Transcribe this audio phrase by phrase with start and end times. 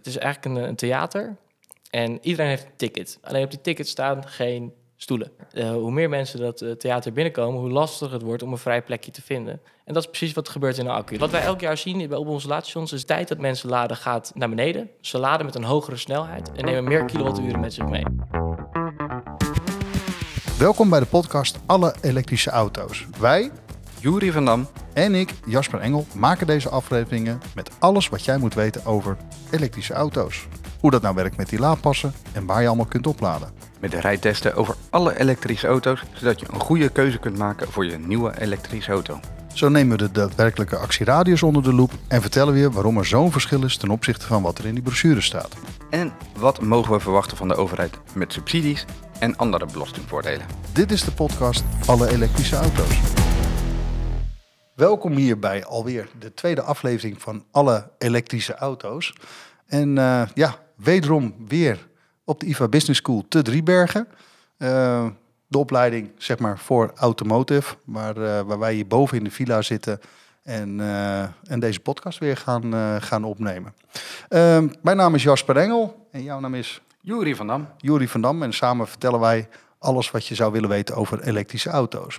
[0.00, 1.36] het is eigenlijk een, een theater.
[1.90, 3.18] En iedereen heeft een ticket.
[3.22, 5.30] Alleen op die ticket staan geen stoelen.
[5.52, 8.82] Uh, hoe meer mensen dat uh, theater binnenkomen, hoe lastiger het wordt om een vrij
[8.82, 9.60] plekje te vinden.
[9.84, 11.18] En dat is precies wat er gebeurt in een accu.
[11.18, 14.32] Wat wij elk jaar zien op onze laadstations is de tijd dat mensen laden gaat
[14.34, 14.90] naar beneden.
[15.00, 18.04] Ze laden met een hogere snelheid en nemen meer kilowatturen met zich mee.
[20.58, 23.06] Welkom bij de podcast Alle elektrische auto's.
[23.18, 23.50] Wij,
[24.00, 28.54] Jury van Dam en ik, Jasper Engel, maken deze afleveringen met alles wat jij moet
[28.54, 29.16] weten over
[29.50, 30.46] elektrische auto's.
[30.80, 33.50] Hoe dat nou werkt met die laadpassen en waar je allemaal kunt opladen.
[33.80, 37.86] Met de rijtesten over alle elektrische auto's, zodat je een goede keuze kunt maken voor
[37.86, 39.20] je nieuwe elektrische auto.
[39.54, 43.06] Zo nemen we de daadwerkelijke actieradius onder de loep en vertellen we je waarom er
[43.06, 45.56] zo'n verschil is ten opzichte van wat er in die brochure staat.
[45.90, 48.84] En wat mogen we verwachten van de overheid met subsidies
[49.18, 50.46] en andere belastingvoordelen.
[50.72, 53.28] Dit is de podcast Alle elektrische auto's.
[54.80, 59.12] Welkom hier bij alweer de tweede aflevering van Alle elektrische auto's.
[59.66, 61.88] En uh, ja, wederom weer
[62.24, 64.08] op de IVA Business School te Driebergen.
[64.58, 65.06] Uh,
[65.46, 69.62] de opleiding zeg maar voor automotive, waar, uh, waar wij hier boven in de villa
[69.62, 70.00] zitten
[70.42, 70.80] en,
[71.44, 73.74] en deze podcast weer gaan, gaan opnemen.
[74.82, 76.80] mijn naam is Jasper Engel en jouw naam is?
[77.00, 77.68] Jury van Dam.
[77.76, 81.70] Jury van Dam en samen vertellen wij alles wat je zou willen weten over elektrische
[81.70, 82.18] auto's.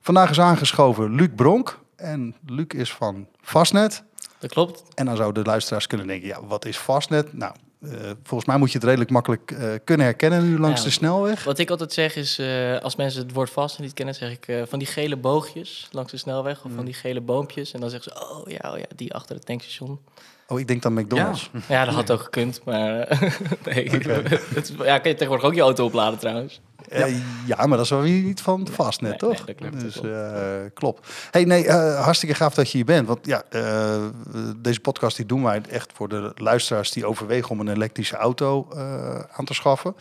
[0.00, 4.02] Vandaag is aangeschoven Luc Bronk en Luc is van Fastnet.
[4.38, 4.82] Dat klopt.
[4.94, 7.32] En dan zouden de luisteraars kunnen denken, ja, wat is Fastnet?
[7.32, 10.86] Nou, uh, volgens mij moet je het redelijk makkelijk uh, kunnen herkennen nu langs Ja,
[10.86, 11.44] de snelweg.
[11.44, 14.66] Wat ik altijd zeg is, uh, als mensen het woord vast niet kennen, zeg ik
[14.68, 17.72] van die gele boogjes langs de snelweg of van die gele boompjes.
[17.72, 20.00] En dan zeggen ze, oh ja, oh ja, die achter het tankstation.
[20.48, 21.50] Oh, ik denk dan McDonald's.
[21.52, 23.18] Ja, ja dat had ook gekund, maar
[23.64, 23.90] nee,
[24.54, 26.60] het, ja, kan je tegenwoordig ook je auto opladen trouwens.
[26.90, 27.08] Ja.
[27.08, 29.46] Uh, ja, maar dat is wel weer niet van Fastnet, nee, toch?
[29.46, 30.16] Nee, dat klopt, dus dat klopt.
[30.16, 31.08] uh, klopt.
[31.30, 33.06] Hey, nee, uh, hartstikke gaaf dat je hier bent.
[33.06, 33.42] Want ja,
[34.56, 38.68] deze podcast die doen wij echt voor de luisteraars die overwegen om een elektrische auto
[39.32, 39.94] aan te schaffen.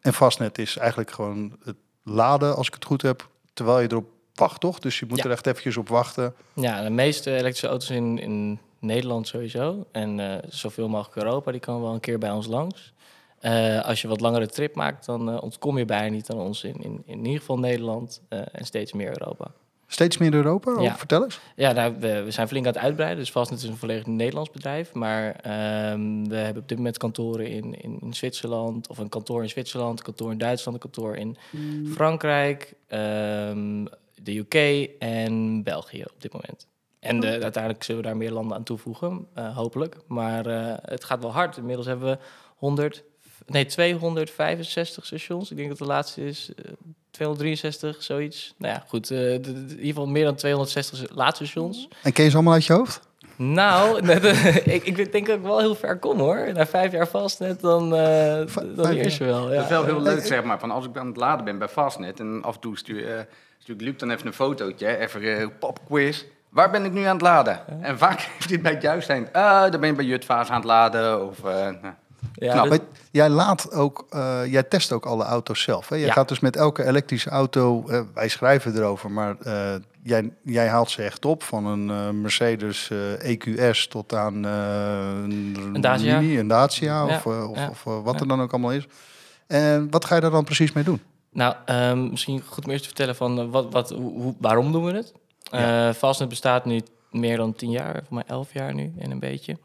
[0.00, 4.08] En Fastnet is eigenlijk gewoon het laden, als ik het goed heb, terwijl je erop
[4.34, 4.78] wacht, toch?
[4.78, 5.24] Dus je moet Ja.
[5.24, 6.34] er echt eventjes op wachten.
[6.52, 9.86] Ja, de meeste elektrische auto's in, in Nederland sowieso.
[9.92, 12.92] En eh, zoveel mogelijk Europa, die komen wel een keer bij ons langs.
[13.46, 16.64] Eh, als je wat langere trip maakt, dan eh, ontkom je bijna niet aan ons
[16.64, 19.50] in, in, in ieder geval Nederland eh, en steeds meer Europa.
[19.86, 20.74] Steeds meer Europa?
[20.74, 20.96] Oh, Ja.
[20.96, 21.40] Vertel eens.
[21.56, 23.18] Ja, nou, we, we zijn flink aan het uitbreiden.
[23.18, 24.94] Dus Fastnet is een volledig Nederlands bedrijf.
[24.94, 28.88] Maar ehm, we hebben op dit moment kantoren in, in, in Zwitserland.
[28.88, 31.36] Of een kantoor in Zwitserland, een kantoor in Duitsland, een kantoor in
[31.92, 33.84] Frankrijk, ehm,
[34.22, 34.54] de UK
[34.98, 36.66] en België op dit moment.
[37.00, 39.96] En de, uiteindelijk zullen we daar meer landen aan toevoegen, eh, hopelijk.
[40.06, 41.56] Maar eh, het gaat wel hard.
[41.56, 42.18] Inmiddels hebben we
[42.56, 43.04] 100,
[43.46, 45.50] nee, 265 stations.
[45.50, 46.72] Ik denk dat de laatste is eh,
[47.10, 48.54] 263, zoiets.
[48.58, 49.10] Nou ja, goed.
[49.10, 51.88] eh, de- de- in ieder geval meer dan 260 laadstations.
[52.02, 53.00] En ken je ze allemaal uit je hoofd?
[53.36, 56.50] Nou, net, eh, ik, ik denk dat ik wel heel ver kom hoor.
[56.54, 59.42] Na vijf jaar vast net, dan, eh dan leer je wel.
[59.42, 59.68] Dat is Ja.
[59.68, 60.58] wel heel leuk, zeg maar.
[60.58, 63.20] Van als ik aan het laden ben bij Fastnet en af en toe stuur, eh
[63.58, 66.24] stuur ik Luc dan even een fotootje, even uh, popquiz.
[66.48, 67.82] Waar ben ik nu aan het laden?
[67.82, 69.28] En vaak heeft dit bij het juist zijn.
[69.32, 71.26] Ah, dan ben je bij Jutvaas aan het laden.
[71.26, 71.94] Of, eh, nou.
[72.38, 72.78] Ja, dat- Maar
[73.10, 75.88] jij laat ook, eh, jij test ook alle auto's zelf.
[75.88, 75.96] Hè?
[75.96, 76.12] Jij Ja.
[76.12, 80.90] gaat dus met elke elektrische auto, eh, wij schrijven erover, maar eh, jij, jij haalt
[80.90, 81.42] ze echt op.
[81.42, 86.20] Van een Mercedes EQS tot aan een, Dacia.
[86.20, 88.86] Mini, een Dacia Ja, of, of, of, wat er dan ook allemaal is.
[89.46, 91.00] En wat ga je daar dan precies mee doen?
[91.32, 94.92] Nou, ehm, misschien goed om eerst te vertellen van wat, wat, hoe, waarom doen we
[94.92, 95.96] het.
[95.96, 96.80] Fastnet bestaat nu
[97.10, 99.56] meer dan tien jaar, voor mij elf jaar nu en een beetje.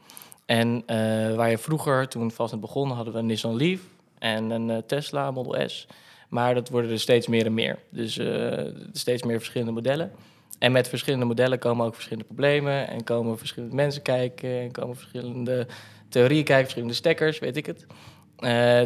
[0.46, 3.80] En eh, waar je vroeger, toen Fastnet begon, hadden we een Nissan Leaf
[4.20, 5.88] en een eh, Tesla Model S.
[6.30, 7.80] Maar dat worden er steeds meer en meer.
[7.90, 10.12] Dus eh, steeds meer verschillende modellen.
[10.60, 12.88] En met verschillende modellen komen ook verschillende problemen.
[12.88, 14.60] En komen verschillende mensen kijken.
[14.60, 15.68] En komen verschillende
[16.10, 17.86] theorieën kijken, verschillende stekkers, weet ik het.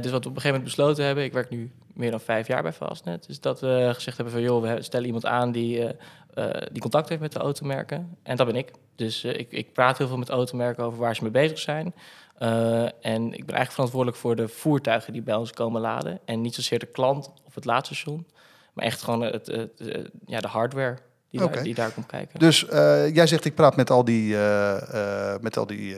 [0.04, 2.48] Dus wat we op een gegeven moment besloten hebben, ik werk nu meer dan vijf
[2.48, 5.88] jaar bij Fastnet, is dat we gezegd hebben van joh, we stellen iemand aan die,
[6.36, 8.18] eh, die contact heeft met de automerken.
[8.24, 8.72] En dat ben ik.
[8.96, 11.94] Dus eh, ik, ik praat heel veel met automerken over waar ze mee bezig zijn.
[12.38, 16.20] Eh, en ik ben eigenlijk verantwoordelijk voor de voertuigen die bij ons komen laden.
[16.26, 18.28] En niet zozeer de klant of het laadstation,
[18.74, 20.98] maar echt gewoon het, het, ja, de hardware
[21.40, 22.40] die, daar, die daar komt kijken.
[22.40, 25.96] Dus eh, jij zegt, ik praat met al die, eh, eh, met al die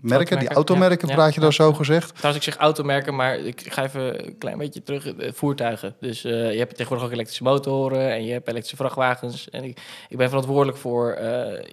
[0.00, 2.14] merken, die automerken ja, praat je dan zo gezegd.
[2.14, 5.14] Trouwens, ik zeg automerken, maar ik ga even een klein beetje terug.
[5.34, 5.94] Voertuigen.
[6.00, 9.50] Dus je hebt tegenwoordig ook elektrische motoren en je hebt elektrische vrachtwagens.
[9.50, 11.18] En ik, ik ben verantwoordelijk voor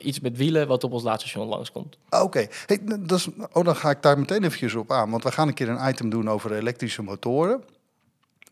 [0.01, 1.97] iets met wielen wat op ons laadstation langskomt.
[2.09, 5.09] Ah, Oké, hey, dat is- oh, dan ga ik daar meteen eventjes op aan.
[5.09, 7.63] Want we gaan een keer een item doen over elektrische motoren.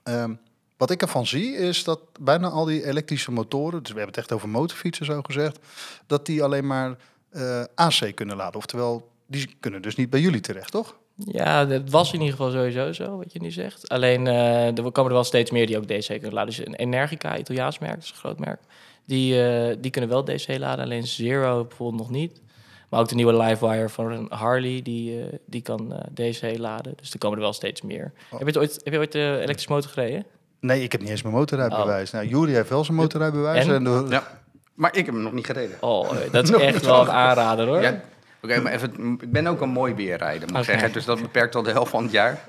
[0.03, 0.33] Ehm,
[0.77, 3.83] wat ik ervan zie is dat bijna al die elektrische motoren...
[3.83, 5.59] dus we hebben het echt over motorfietsen zo gezegd...
[6.07, 6.95] dat die alleen maar
[7.29, 8.55] eh, AC kunnen laden.
[8.55, 10.95] Oftewel die kunnen dus niet bij jullie terecht, toch?
[11.15, 13.89] Ja, dat was in ieder geval sowieso zo, wat je nu zegt.
[13.89, 16.55] Alleen, eh, er komen er wel steeds meer die ook DC kunnen laden.
[16.55, 18.61] Dus Energica, Italiaans merk, dat is een groot merk.
[19.05, 22.41] Die, eh, die kunnen wel DC laden, alleen Zero bijvoorbeeld nog niet.
[22.89, 26.93] Maar ook de nieuwe Livewire van Harley, die, die kan DC laden.
[26.95, 28.13] Dus er komen er wel steeds meer.
[28.31, 28.39] Oh.
[28.39, 30.25] Heb, je ooit, heb je ooit de elektrische motor gereden?
[30.63, 32.11] Nee, ik heb niet eens mijn motorrijbewijs.
[32.11, 33.65] Nou, Jury heeft wel zijn motorrijbewijs.
[33.65, 33.73] En?
[33.73, 34.23] En de- Ja.
[34.73, 35.77] Maar ik heb hem nog niet gereden.
[35.79, 37.81] Oh, dat is echt wel een aanrader hoor.
[37.81, 38.01] Ja,
[38.41, 40.91] Oké, maar even, ik ben ook een mooi weerrijder, moet ik zeggen.
[40.91, 42.39] Dus dat beperkt al de helft van het jaar.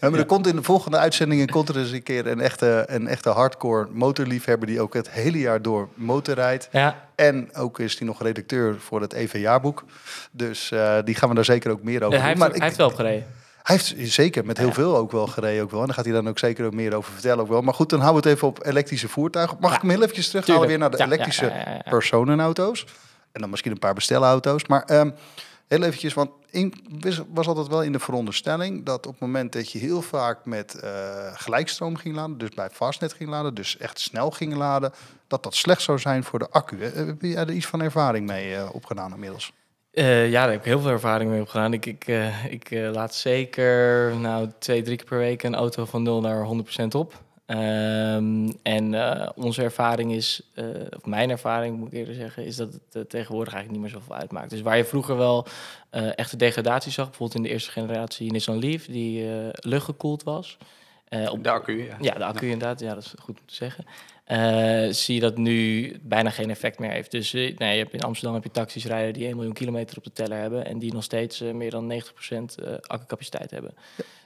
[0.00, 2.84] Ja, maar er komt in de volgende uitzendingen komt er eens een keer een echte,
[2.86, 6.68] een echte hardcore motorliefhebber die ook het hele jaar door motorrijdt.
[6.72, 9.84] Ja, En ook is hij nog redacteur voor het EV-jaarboek.
[10.30, 12.62] Dus eh, die gaan we daar zeker ook meer over hij heeft, Maar hij ik-
[12.62, 13.26] heeft wel opgereden.
[13.62, 14.72] Hij heeft zeker met heel Ja.
[14.72, 15.80] veel ook wel gereden ook wel.
[15.80, 17.62] En daar gaat hij dan ook zeker ook meer over vertellen ook wel.
[17.62, 19.56] Maar goed, dan houden we het even op elektrische voertuigen.
[19.60, 22.86] Mag ik hem heel eventjes terughalen weer naar de elektrische personenauto's?
[23.32, 24.66] En dan misschien een paar bestelauto's.
[24.66, 25.10] Maar ehm,
[25.68, 26.74] heel eventjes, want in,
[27.28, 28.84] was- altijd wel in de veronderstelling...
[28.84, 30.90] dat op het moment dat je heel vaak met eh,
[31.34, 32.38] gelijkstroom ging laden...
[32.38, 34.92] dus bij Fastnet ging laden, dus echt snel ging laden...
[35.26, 36.82] dat dat slecht zou zijn voor de accu.
[36.84, 39.52] Eh, Heb je er iets van ervaring mee eh, opgedaan inmiddels?
[39.92, 41.72] Eh, ja, daar heb ik heel veel ervaring mee opgedaan.
[41.72, 45.84] Ik, ik, eh, ik eh, laat zeker nou, twee, drie keer per week een auto
[45.84, 47.22] van 0 naar 100% op.
[47.46, 48.94] Ehm, en
[49.36, 50.50] onze ervaring is,
[50.96, 54.20] of mijn ervaring moet ik eerder zeggen, is dat het tegenwoordig eigenlijk niet meer zoveel
[54.20, 54.50] uitmaakt.
[54.50, 55.46] Dus waar je vroeger wel
[55.90, 60.58] echte degradatie zag, bijvoorbeeld in de eerste generatie Nissan Leaf, die luchtgekoeld was.
[61.30, 61.96] op De accu, ja.
[62.00, 62.80] ja, de accu inderdaad.
[62.80, 63.84] Ja, dat is goed om te zeggen.
[64.24, 67.10] Eh, zie je dat nu bijna geen effect meer heeft.
[67.10, 69.96] Dus eh, nee, je hebt in Amsterdam heb je taxis rijden die 1 miljoen kilometer
[69.96, 70.66] op de teller hebben...
[70.66, 71.94] en die nog steeds eh, meer dan 90%
[72.54, 73.74] eh accucapaciteit hebben.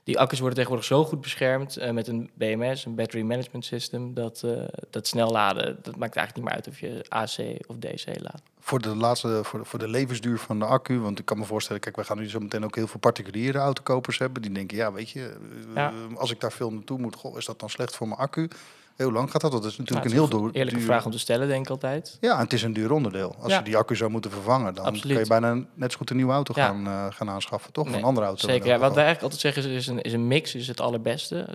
[0.05, 4.15] Die accu's worden tegenwoordig zo goed beschermd met een BMS, een Battery Management System...
[4.15, 4.45] dat,
[4.91, 8.43] dat snel laden, dat maakt eigenlijk niet meer uit of je AC of DC laat.
[8.61, 11.45] Voor de laatste, voor de, voor de levensduur van de accu, want ik kan me
[11.45, 14.43] voorstellen, kijk, we gaan nu zo meteen ook heel veel particuliere autokopers hebben.
[14.43, 15.37] Die denken, ja, weet je,
[15.75, 15.93] Ja.
[16.15, 18.49] als ik daar veel naartoe moet, goh, is dat dan slecht voor mijn accu?
[18.97, 20.51] Heel lang gaat dat, dat is natuurlijk Nou, een heel duur.
[20.53, 22.17] Eerlijke vraag om te stellen, denk ik altijd.
[22.21, 23.35] Ja, en het is een duur onderdeel.
[23.41, 23.59] Als Ja.
[23.59, 25.13] je die accu zou moeten vervangen, dan Absoluut.
[25.13, 26.67] kun je bijna net zo goed een nieuwe auto Ja.
[26.67, 27.85] gaan, eh, gaan aanschaffen, toch?
[27.89, 28.49] Nee, een andere auto.
[28.49, 30.81] Zeker, ja, wat wij eigenlijk altijd zeggen is, is een, is een mix is het
[30.81, 31.47] allerbeste.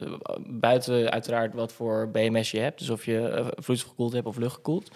[0.48, 2.80] Buiten uiteraard wat voor BMS je hebt.
[2.80, 4.92] Dus of je eh, vloeistofgekoeld hebt of luchtgekoeld.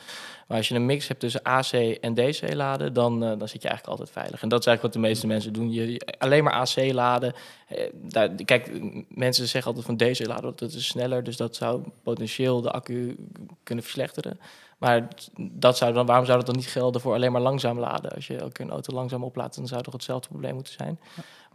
[0.47, 3.61] Maar als je een mix hebt tussen AC en DC laden, dan, eh, dan zit
[3.61, 4.41] je eigenlijk altijd veilig.
[4.41, 5.71] En dat is eigenlijk wat de meeste mensen doen.
[5.71, 7.33] Je, alleen maar AC laden.
[7.67, 8.71] eh, daar, kijk,
[9.09, 11.23] mensen zeggen altijd van DC laden, dat is sneller.
[11.23, 13.15] Dus dat zou potentieel de accu
[13.63, 14.39] kunnen verslechteren.
[14.77, 15.07] Maar
[15.37, 18.11] dat zou dan, waarom zou dat dan niet gelden voor alleen maar langzaam laden?
[18.11, 20.99] Als je ook een auto langzaam oplaadt, dan zou toch hetzelfde probleem moeten zijn.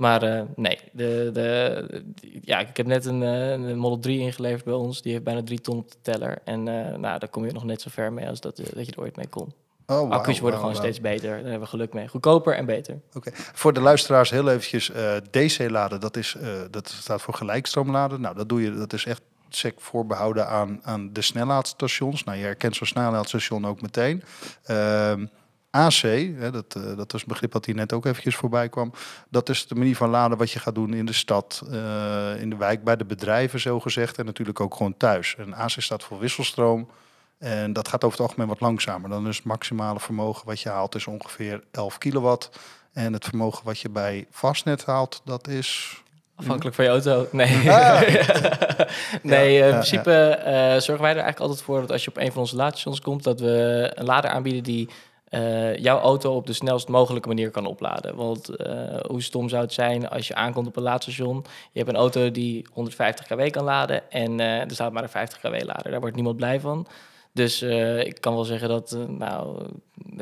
[0.00, 2.04] Maar eh, nee, de, de,
[2.42, 5.02] ja, ik heb net een, eh, een Model 3 ingeleverd bij ons.
[5.02, 6.38] Die heeft bijna drie ton op de teller.
[6.44, 8.92] En eh, nou, daar kom je nog net zo ver mee als dat, dat je
[8.92, 9.52] er ooit mee kon.
[9.90, 11.28] Oh, wauw, Accu's worden gewoon steeds beter.
[11.28, 12.08] Daar hebben we geluk mee.
[12.08, 13.00] Goedkoper en beter.
[13.14, 13.30] Oké.
[13.34, 18.20] Voor de luisteraars heel eventjes, eh, DC laden, dat, is, eh, dat staat voor gelijkstroomladen.
[18.20, 22.24] Nou, dat doe je, dat is echt sec voorbehouden aan, aan de snellaadstations.
[22.24, 24.22] Nou, je herkent zo'n snellaadstation ook meteen.
[24.64, 25.26] Ehm,
[25.70, 28.92] AC, hè, dat, eh, dat is een begrip dat hier net ook eventjes voorbij kwam.
[29.28, 32.50] Dat is de manier van laden wat je gaat doen in de stad, eh, in
[32.50, 34.18] de wijk, bij de bedrijven zo gezegd.
[34.18, 35.34] En natuurlijk ook gewoon thuis.
[35.38, 36.88] En AC staat voor wisselstroom.
[37.38, 39.10] En dat gaat over het algemeen wat langzamer.
[39.10, 42.50] Dan is het maximale vermogen wat je haalt is ongeveer 11 kilowatt.
[42.92, 46.00] En het vermogen wat je bij Fastnet haalt, dat is...
[46.34, 47.26] Afhankelijk van je auto.
[47.32, 48.00] Nee, Ah.
[49.22, 50.38] nee Ja, eh, in ja, principe
[50.78, 53.22] zorgen wij er eigenlijk altijd voor dat als je op een van onze laadstations komt,
[53.22, 54.88] dat we een lader aanbieden die
[55.30, 58.16] eh, jouw auto op de snelst mogelijke manier kan opladen.
[58.16, 61.90] Want eh, hoe stom zou het zijn als je aankomt op een laadstation, je hebt
[61.90, 65.62] een auto die 150 kW kan laden en eh, er staat maar een 50 kW
[65.62, 65.90] lader.
[65.90, 66.86] Daar wordt niemand blij van.
[67.32, 67.62] Dus
[68.02, 69.66] ik kan wel zeggen dat nou,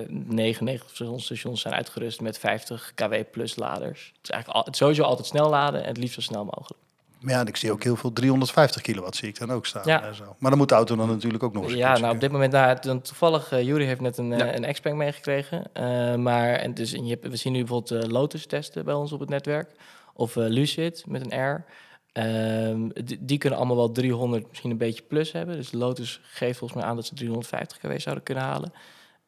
[0.09, 4.13] 99 van onze stations zijn uitgerust met 50 kW plus laders.
[4.17, 6.88] Het is eigenlijk sowieso altijd snel laden en het liefst zo snel mogelijk.
[7.21, 9.83] Maar ja, en ik zie ook heel veel 350 kilowatt zie ik dan ook staan.
[9.85, 10.03] Ja.
[10.03, 10.37] En zo.
[10.39, 12.33] Maar dan moet de auto dan natuurlijk ook nog eens een Ja, nou op dit
[12.33, 14.57] moment, nou, dan toevallig, eh Jury heeft net een, eh Ja.
[14.57, 15.65] een X-Bank meegekregen.
[15.73, 19.13] Eh, maar en dus, en je hebt, we zien nu bijvoorbeeld Lotus testen bij ons
[19.13, 19.71] op het netwerk.
[20.15, 21.65] Of eh, Lucid met een R.
[22.13, 25.57] Ehm, die, die kunnen allemaal wel 300, misschien een beetje plus hebben.
[25.57, 28.73] Dus Lotus geeft volgens mij aan dat ze 350 kW zouden kunnen halen.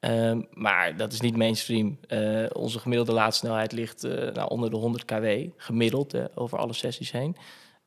[0.01, 1.99] Ehm, maar dat is niet mainstream.
[2.09, 7.11] Eh, onze gemiddelde laadsnelheid ligt eh, nou, onder de 100 kW, gemiddeld over alle sessies
[7.11, 7.37] heen.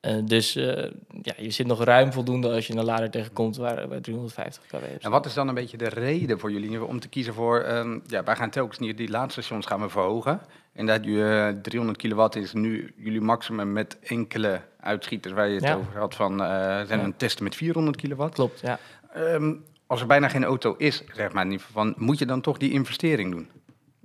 [0.04, 0.92] Eh, dus eh,
[1.22, 4.76] ja, je zit nog ruim voldoende als je een lader tegenkomt waar, waar 350 kW
[4.76, 5.04] is.
[5.04, 7.60] En wat is dan een beetje de reden voor jullie om te kiezen voor...
[7.60, 10.42] ehm, ja, wij gaan telkens niet die laadstations gaan we verhogen.
[10.74, 15.34] En dat je 300 kilowatt is nu jullie maximum met enkele uitschieters...
[15.34, 15.76] waar je het Ja.
[15.76, 16.42] over had van...
[16.42, 16.48] eh
[16.86, 17.06] zijn Ja.
[17.06, 18.34] een testen met 400 kilowatt.
[18.34, 18.80] Klopt, ja.
[19.14, 19.54] Ehm,
[19.88, 22.42] als er bijna geen auto is, zeg maar, in ieder geval van, moet je dan
[22.42, 23.50] toch die investering doen?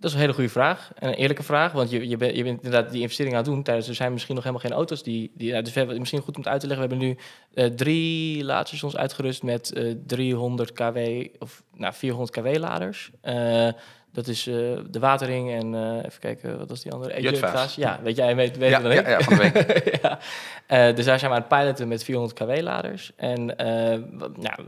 [0.00, 0.90] Dat is een hele goede vraag.
[0.95, 1.73] En een eerlijke vraag.
[1.73, 3.62] Want je, je, bent, je bent inderdaad die investering aan het doen.
[3.62, 5.31] Tijdens, er zijn misschien nog helemaal geen auto's die...
[5.35, 6.88] die ja, dus we hebben, misschien goed om het uit te leggen.
[6.88, 7.19] We hebben nu
[7.55, 10.99] eh, drie laadstations uitgerust met eh 300 kW...
[11.38, 13.11] of nou, 400 kW-laders.
[13.21, 13.69] Eh
[14.12, 14.55] dat is eh,
[14.90, 17.12] de Watering en eh, even kijken, wat was die andere?
[17.12, 17.75] Eh, Jutvaas.
[17.75, 19.07] Ja, weet jij weet, weet Ja, dan ik.
[19.07, 19.99] ja, ja, van de week.
[20.02, 20.19] ja.
[20.67, 23.12] Eh, dus daar zijn we aan het piloten met 400 kW-laders.
[23.17, 23.99] En eh,
[24.35, 24.59] nou,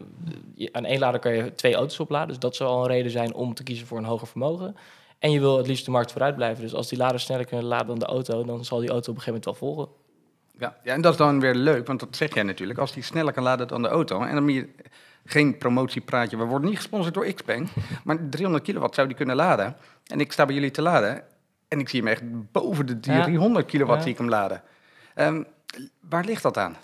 [0.72, 2.28] aan één lader kan je twee auto's opladen.
[2.28, 4.76] Dus dat zou al een reden zijn om te kiezen voor een hoger vermogen.
[5.20, 6.62] En je wil het liefst de markt vooruit blijven.
[6.62, 8.44] Dus als die laders sneller kunnen laden dan de auto...
[8.44, 9.88] dan zal die auto op een gegeven moment wel volgen.
[10.58, 12.78] Ja, ja, en dat is dan weer leuk, want dat zeg jij natuurlijk.
[12.78, 14.22] Als die sneller kan laden dan de auto.
[14.22, 14.68] En dan moet je
[15.24, 16.36] geen promotiepraatje.
[16.36, 17.68] We worden niet gesponsord door Xpeng.
[18.04, 19.76] Maar 300 kilowatt zou die kunnen laden.
[20.06, 21.22] En ik sta bij jullie te laden.
[21.68, 22.22] En ik zie hem echt
[22.52, 23.22] boven de Ja.
[23.22, 24.02] 300 kilowatt Ja.
[24.02, 24.62] zie ik hem laden.
[25.14, 25.42] Ehm,
[26.08, 26.76] waar ligt dat aan?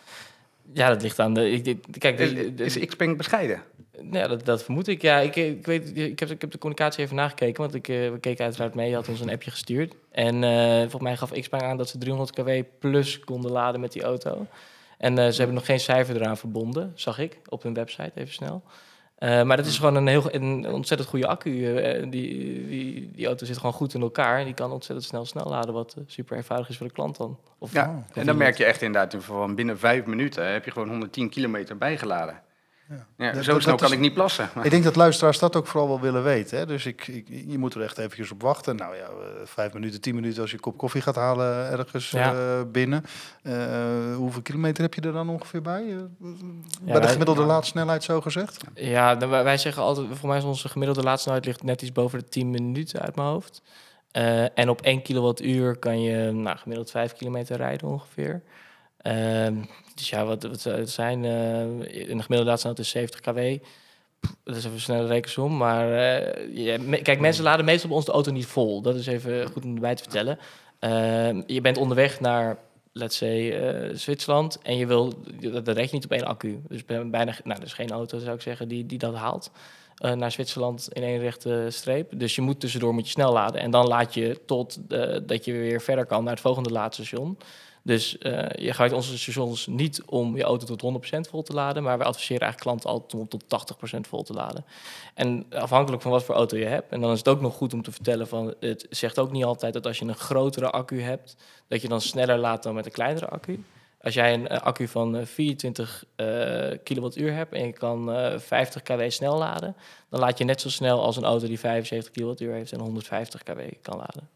[0.73, 1.51] Ja, dat ligt aan de...
[1.51, 3.63] Ik, ik- kijk, de, de- is Xpeng bescheiden?
[4.01, 5.03] Nou Ja, dat, dat vermoed ik.
[5.03, 8.11] Ja, ik, ik, weet, ik, heb, ik heb de communicatie even nagekeken, want ik, eh,
[8.11, 8.89] we keken uiteraard mee.
[8.89, 9.95] Je had ons een appje gestuurd.
[10.11, 13.93] En eh, volgens mij gaf Xpeng aan dat ze 300 kW plus konden laden met
[13.93, 14.47] die auto.
[14.99, 18.33] En eh, ze hebben nog geen cijfer eraan verbonden, zag ik op hun website, even
[18.35, 18.63] snel.
[19.17, 21.77] Eh, maar dat is gewoon een, heel, een ontzettend goede accu.
[21.77, 24.39] eh, die, die, die auto zit gewoon goed in elkaar.
[24.39, 27.17] En die kan ontzettend snel snel laden, wat eh, super eenvoudig is voor de klant
[27.17, 27.39] dan.
[27.59, 30.89] Of, Ja, en dan merk je echt inderdaad van binnen vijf minuten heb je gewoon
[30.89, 32.43] 110 kilometer bijgeladen.
[32.89, 33.29] Ja.
[33.33, 34.49] Zo dat- snel dat kan is- ik niet plassen.
[34.63, 36.59] Ik denk dat luisteraars dat ook vooral wel willen weten.
[36.59, 36.67] Hè?
[36.67, 38.77] Dus ik, ik, je moet er echt eventjes op wachten.
[38.77, 39.11] Nou ja, eh,
[39.45, 42.33] vijf minuten, tien minuten als je een kop koffie gaat halen ergens Ja.
[42.35, 43.05] eh, binnen.
[43.43, 43.55] Eh,
[44.17, 45.85] hoeveel kilometer heb je er dan ongeveer bij?
[46.19, 48.65] Bij de wij- gemiddelde laadsnelheid zo gezegd?
[48.75, 52.19] Ja, dan, wij zeggen altijd, voor mij is onze gemiddelde laadsnelheid ligt net iets boven
[52.19, 53.63] de 10 minuten uit mijn hoofd.
[54.11, 58.43] Eh, en op 1 kilowattuur kan je nou, gemiddeld 5 kilometer rijden ongeveer.
[59.97, 61.25] Dus ja, wat, wat zijn?
[61.25, 63.39] eh een gemiddelde laadsnelheid is 70 kW.
[64.45, 65.57] Dat is even een snelle rekensom.
[65.57, 68.83] Maar eh, ja, me- kijk, mensen laden meestal bij ons de auto niet vol.
[68.83, 70.39] Dat is even goed om erbij te vertellen.
[70.79, 72.59] Ehm, je bent onderweg naar,
[72.93, 74.59] let's say, eh, Zwitserland.
[74.63, 76.61] En je wil, dat, dat red je niet op één accu.
[76.69, 79.51] Dus bij- bijna, nou, er is geen auto, zou ik zeggen, die, die dat haalt.
[79.97, 82.19] naar Zwitserland in één rechte streep.
[82.19, 83.61] Dus je moet tussendoor moet je snel laden.
[83.61, 84.79] En dan laat je tot
[85.29, 87.39] dat je weer verder kan naar het volgende laadstation.
[87.87, 91.83] Dus eh, je gaat onze stations niet om je auto tot 100% vol te laden,
[91.83, 94.65] maar wij adviseren eigenlijk klanten altijd om tot 80% vol te laden.
[95.15, 96.93] En afhankelijk van wat voor auto je hebt.
[96.93, 99.45] En dan is het ook nog goed om te vertellen van het zegt ook niet
[99.45, 101.37] altijd dat als je een grotere accu hebt,
[101.69, 103.65] dat je dan sneller laat dan met een kleinere accu.
[104.01, 108.39] Als jij een eh, accu van eh, 24 eh, kilowattuur hebt en je kan eh,
[108.39, 109.77] 50 kW snel laden,
[110.09, 113.43] dan laat je net zo snel als een auto die 75 kilowattuur heeft en 150
[113.43, 114.36] kW kan laden.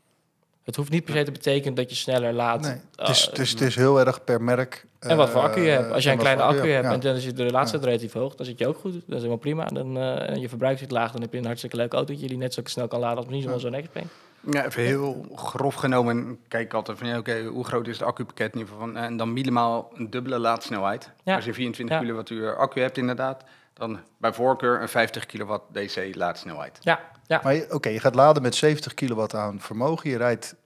[0.70, 2.60] Het hoeft niet per se te betekenen dat je sneller laat.
[2.60, 4.84] Nee, het, is, eh, het, is, het is heel erg per merk.
[4.98, 5.92] en wat voor accu je eh, hebt.
[5.92, 6.92] Als je en een kleine accu ja, hebt ja.
[6.92, 8.92] en dan is de laatste relatief hoog, dan zit je ook goed.
[8.92, 9.64] Dat is helemaal prima.
[9.64, 12.36] Dan, eh, en je verbruik zit laag, dan heb je een hartstikke leuk autootje die
[12.36, 14.06] net zo snel kan laden als misschien wel zo'n Xpeng.
[14.50, 16.38] Ja, even heel grof genomen.
[16.48, 18.52] Kijk ik altijd van, ja, oké, hoe groot is het accupakket?
[18.52, 21.10] In ieder geval van, en dan minimaal een dubbele laadsnelheid.
[21.24, 21.34] Ja.
[21.34, 22.02] Als je 24 Ja.
[22.02, 26.78] kilowattuur accu hebt inderdaad, dan bij voorkeur een 50 kilowatt DC laadsnelheid.
[26.80, 27.40] Ja, ja.
[27.42, 30.10] Maar je- oké, je gaat laden met 70 kilowatt aan vermogen.
[30.10, 30.58] Je rijdt eh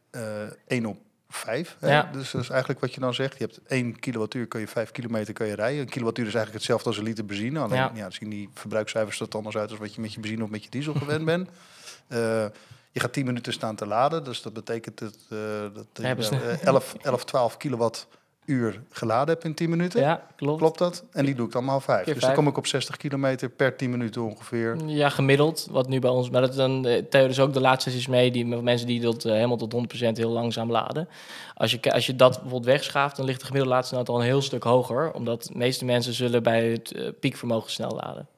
[0.66, 1.76] 1 op 5.
[1.80, 1.90] Hè?
[1.92, 2.11] Ja.
[2.12, 3.38] Dus dat is eigenlijk wat je dan zegt.
[3.38, 5.80] Je hebt 1 kilowattuur, kun je 5 kilometer kun je rijden.
[5.80, 7.61] Een kilowattuur is eigenlijk hetzelfde als een liter benzine.
[7.61, 7.90] Alleen Ja.
[7.94, 8.11] ja.
[8.11, 10.71] zien die verbruikscijfers er anders uit als wat je met je benzine of met je
[10.71, 11.49] diesel gewend bent.
[12.09, 12.47] Eh,
[12.92, 14.25] je gaat 10 minuten staan te laden.
[14.25, 15.38] Dus dat betekent dat, eh
[15.75, 17.56] dat je hebben ze- eh, 11, 11, 12
[18.44, 20.00] kilowattuur geladen hebt in 10 minuten.
[20.00, 20.58] ja klopt.
[20.58, 21.04] Klopt dat?
[21.12, 22.04] En die doe ik dan maal 5.
[22.04, 24.76] Keer Dus dan kom ik op 60 kilometer per 10 minuten ongeveer.
[24.86, 26.30] Ja, gemiddeld, wat nu bij ons.
[26.30, 28.86] Maar dat dan eh, tel je dus ook de laatste sessies mee, die met mensen
[28.86, 31.08] die dat eh, helemaal tot 100% heel langzaam laden.
[31.54, 34.42] Als je, als je dat bijvoorbeeld wegschaaft, dan ligt de gemiddelde laadsnelheid al een heel
[34.42, 35.12] stuk hoger.
[35.12, 38.28] Omdat de meeste mensen zullen bij het eh, piekvermogen snel laden.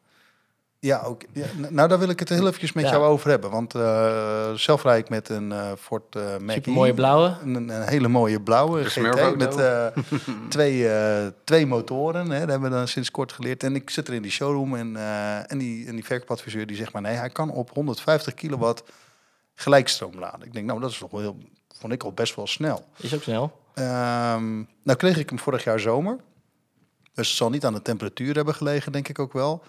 [0.78, 1.22] Ja, ook.
[1.32, 2.90] Ja, nou, daar wil ik het heel eventjes met Ja.
[2.90, 3.50] jou over hebben.
[3.50, 6.52] Want eh, zelf rijd ik met een eh Ford eh Mach-E.
[6.52, 7.36] Super mooie blauwe.
[7.42, 9.86] Een, een hele mooie blauwe GT met eh,
[10.48, 12.30] twee, eh, twee motoren.
[12.30, 13.62] Hè, dat hebben we dan sinds kort geleerd.
[13.62, 16.76] En ik zit er in die showroom en, eh, en, die, en die verkoopadviseur die
[16.76, 18.82] zegt maar nee, hij kan op 150 kilowatt
[19.54, 20.46] gelijkstroom laden.
[20.46, 21.36] Ik denk nou, dat is toch wel heel,
[21.78, 22.84] vond ik al best wel snel.
[22.96, 23.60] Is ook snel.
[23.74, 26.16] Ehm, nou kreeg ik hem vorig jaar zomer.
[27.14, 29.62] Dus het zal niet aan de temperatuur hebben gelegen, denk ik ook wel.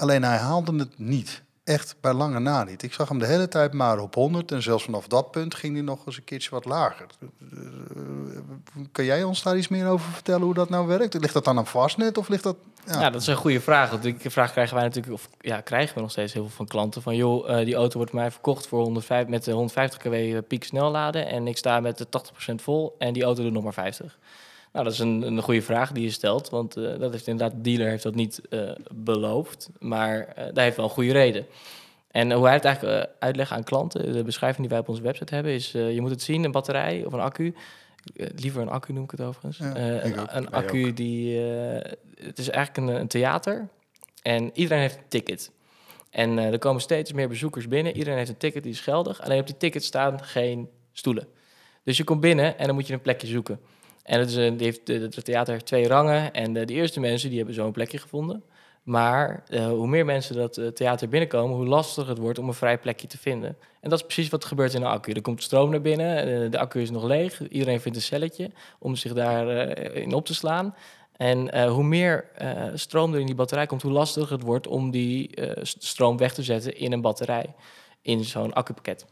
[0.00, 1.42] Alleen hij haalde het niet.
[1.64, 2.82] Echt bij lange na niet.
[2.82, 4.52] Ik zag hem de hele tijd maar op 100.
[4.52, 7.06] En zelfs vanaf dat punt ging hij nog eens een keertje wat lager.
[7.20, 7.58] Eh,
[8.92, 11.14] kan jij ons daar iets meer over vertellen hoe dat nou werkt?
[11.14, 12.56] Ligt dat aan vastnet of ligt dat...
[12.86, 13.10] Ja.
[13.10, 13.90] dat is een goede vraag.
[13.90, 16.66] Want die vraag krijgen wij natuurlijk, of ja, krijgen we nog steeds heel veel van
[16.66, 17.02] klanten.
[17.02, 20.64] Van joh, eh, die auto wordt mij verkocht voor 105, met de 150 kW piek
[20.64, 21.26] snel laden.
[21.26, 24.18] En ik sta met de 80% vol en die auto doet nog maar 50.
[24.72, 26.50] Nou, dat is een, een goede vraag die je stelt.
[26.50, 29.70] Want eh, dat heeft inderdaad, de dealer heeft dat niet eh, beloofd.
[29.78, 31.46] Maar eh daar heeft wel een goede reden.
[32.10, 35.02] En hoe wij het eigenlijk uh, uitleggen aan klanten, de beschrijving die wij op onze
[35.02, 37.54] website hebben, is uh, je moet het zien, een batterij of een accu.
[38.14, 39.58] Uh, liever een accu noem ik het overigens.
[39.58, 41.38] Ja, een, ik accu die,
[42.18, 43.68] het is eigenlijk een, een theater
[44.22, 45.50] en iedereen heeft een ticket.
[46.10, 47.96] En er komen steeds meer bezoekers binnen.
[47.96, 49.20] Iedereen heeft een ticket die is geldig.
[49.22, 51.26] Alleen op die ticket staan geen stoelen.
[51.84, 53.60] Dus je komt binnen en dan moet je een plekje zoeken.
[54.10, 56.32] En het, is een, heeft, het theater heeft twee rangen.
[56.32, 58.42] En de, de eerste mensen die hebben zo'n plekje gevonden.
[58.82, 62.54] Maar uh, hoe meer mensen dat uh, theater binnenkomen, hoe lastiger het wordt om een
[62.54, 63.56] vrij plekje te vinden.
[63.80, 65.12] En dat is precies wat er gebeurt in een accu.
[65.12, 67.48] Er komt stroom naar binnen, de accu is nog leeg.
[67.48, 70.74] Iedereen vindt een celletje om zich daarin in op te slaan.
[71.16, 72.24] En hoe meer
[72.74, 75.30] stroom er in die batterij komt, hoe lastiger het wordt om die
[75.62, 77.54] stroom weg te zetten in een batterij,
[78.02, 79.06] in zo'n accupakket.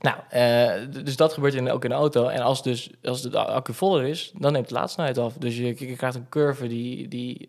[0.00, 2.28] Nou, uh, dus dat gebeurt in, ook in de auto.
[2.28, 5.34] En als, dus, als de accu voller is, dan neemt de laadsnelheid af.
[5.34, 7.48] Dus je, krijgt een curve die, die,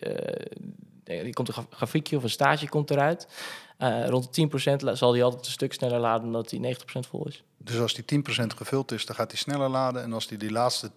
[1.05, 3.27] uh, die komt een grafiekje of een stage komt eruit.
[3.79, 4.49] Uh, rond de
[4.91, 6.77] 10% zal die altijd een stuk sneller laden dan dat die 90%
[7.09, 7.43] vol is.
[7.57, 10.03] Dus als die 10% gevuld is, dan gaat hij sneller laden.
[10.03, 10.93] En als die die laatste 20%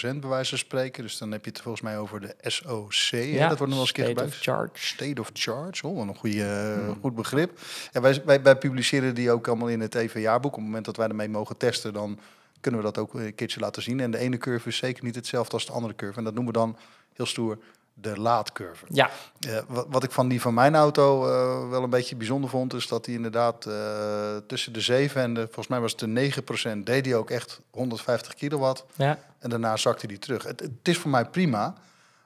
[0.00, 2.92] bij wijze van spreken, dus dan heb je het volgens mij over de SOC.
[3.10, 4.32] Ja, dat wordt nog wel eens een keer gebruikt.
[4.32, 4.70] Of charge.
[4.74, 5.86] State of Charge.
[5.86, 6.98] Oh, wat een goede, hmm.
[7.00, 7.58] goed begrip.
[7.92, 10.52] Ja, wij, wij, wij, publiceren die ook allemaal in het EV-jaarboek.
[10.52, 12.18] Op het moment dat wij ermee mogen testen, dan
[12.60, 14.00] kunnen we dat ook een keertje laten zien.
[14.00, 16.18] En de ene curve is zeker niet hetzelfde als de andere curve.
[16.18, 16.76] En dat noemen we dan
[17.12, 17.58] heel stoer
[17.94, 18.84] de laadcurve.
[18.88, 19.10] Ja.
[19.46, 22.74] Uh, wat, wat, ik van die van mijn auto uh, wel een beetje bijzonder vond,
[22.74, 23.74] is dat hij inderdaad uh,
[24.46, 27.60] tussen de 7 en de, volgens mij was het de 9% deed hij ook echt
[27.70, 28.84] 150 kilowatt.
[28.96, 29.18] Ja.
[29.38, 30.44] En daarna zakte hij terug.
[30.44, 31.74] Het, het, is voor mij prima.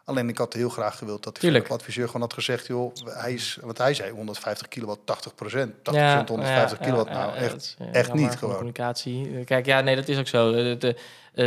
[0.05, 3.59] Alleen ik had heel graag gewild dat de adviseur gewoon had gezegd, joh, hij is,
[3.63, 8.15] wat hij zei, 150 kilowatt, 80 procent, 80 ja, 150 ja, kilowatt, nou echt, echt
[8.15, 8.55] niet gewoon.
[8.55, 9.45] Communicatie.
[9.45, 10.53] Kijk, ja, nee, dat is ook zo.
[10.53, 10.97] De, de,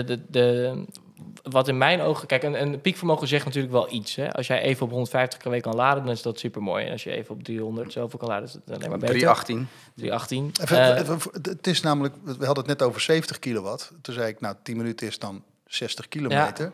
[0.04, 0.86] de, de,
[1.44, 4.16] wat in mijn ogen, kijk, een, een piekvermogen zegt natuurlijk wel iets.
[4.16, 4.32] Hè?
[4.32, 6.86] Als jij even op 150 kW kan laden, dan is dat super mooi.
[6.86, 9.16] En als je even op 300 zoveel kan laden, is het alleen maar beter.
[9.16, 9.68] 318.
[9.96, 10.52] 318.
[10.62, 13.92] Even, Uh, even- het is namelijk, we hadden het net over 70 kilowatt.
[14.02, 16.72] Toen zei ik, nou, 10 minuten is dan 60 kilometer.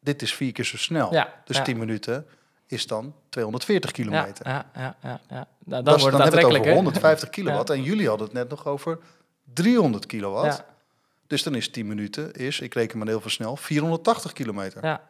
[0.00, 1.12] Dit is vier keer zo snel.
[1.12, 1.62] Ja, dus ja.
[1.62, 2.26] 10 minuten
[2.66, 4.48] is dan 240 ja, kilometer.
[4.48, 5.46] ja, ja, ja, ja.
[5.64, 6.74] Nou, dan wordt dan het hebben we het over hè?
[6.74, 7.70] 150 kilowatt.
[7.70, 8.98] En jullie hadden het net nog over
[9.52, 10.64] 300 kilowatt.
[11.30, 14.84] Dus dan is 10 minuten, is, ik reken maar heel veel snel, 480 kilometer.
[14.84, 15.08] ja.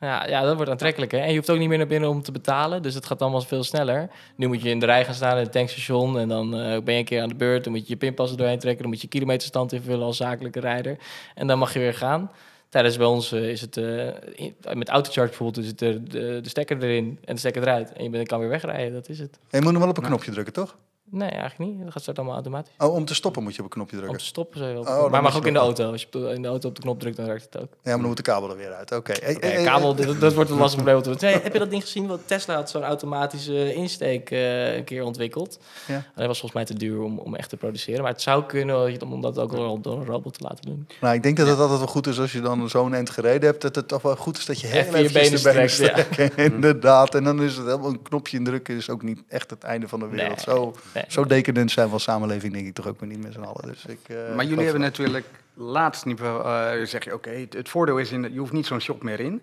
[0.00, 1.10] Ja, ja, dat wordt aantrekkelijk.
[1.12, 1.18] Hè?
[1.18, 2.82] En je hoeft ook niet meer naar binnen om te betalen.
[2.82, 4.10] Dus het gaat allemaal veel sneller.
[4.36, 6.18] Nu moet je in de rij gaan staan in het tankstation.
[6.18, 7.64] En dan eh, ben je een keer aan de beurt.
[7.64, 8.82] Dan moet je je pinpas er doorheen trekken.
[8.82, 10.96] Dan moet je kilometerstand invullen als zakelijke rijder.
[11.34, 12.30] En dan mag je weer gaan.
[12.68, 13.76] Tijdens bij ons eh, is het...
[13.76, 17.92] in- met autocharge bijvoorbeeld is het de, de, de stekker erin en de stekker eruit.
[17.92, 18.92] En je kan weer wegrijden.
[18.92, 19.38] Dat is het.
[19.50, 20.76] En je moet nog wel op een knopje drukken, toch?
[21.10, 21.82] Nee, eigenlijk niet.
[21.82, 22.72] Dat gaat straks allemaal automatisch.
[22.78, 24.20] Oh, om te stoppen moet je op een knopje Om drukken.
[24.20, 25.04] te stoppen zou je wel.
[25.04, 25.90] Oh, maar mag ook in de auto.
[25.90, 27.68] Als je in de auto op de knop drukt, dan werkt het ook.
[27.70, 28.92] Ja, maar dan moet de kabel er weer uit.
[28.92, 29.12] Oké.
[29.20, 31.12] Hey, Oké, hey, hey, kabel, dat, dat wordt een lastig probleem.
[31.14, 32.06] om Nee, heb je dat ding gezien?
[32.06, 35.58] Want Tesla had zo'n automatische insteek eh, een keer ontwikkeld.
[35.86, 35.94] Ja.
[35.94, 38.02] En dat was volgens mij te duur om, om echt te produceren.
[38.02, 40.88] Maar het zou kunnen om dat ook wel door een robot te laten doen.
[41.00, 43.48] Nou, ik denk dat het altijd wel goed is als je dan zo'n eind gereden
[43.48, 43.62] hebt.
[43.62, 45.76] Dat het toch wel goed is dat je heel Even je benen strekt,
[46.16, 46.28] ja.
[46.44, 47.14] Inderdaad.
[47.14, 48.76] En dan is het helemaal een knopje indrukken.
[48.76, 50.46] is ook niet echt het einde van de wereld.
[50.46, 51.10] Nee, zo, nee.
[51.12, 53.66] zo decadent zijn we als samenleving denk ik toch ook weer niet met z'n allen.
[53.66, 54.90] Dus ik, eh, Maar jullie hebben wel.
[54.90, 58.52] natuurlijk laatst niveau, eh, zeg je, oké, het, het voordeel is, in, dat je hoeft
[58.52, 59.42] niet zo'n shop meer in.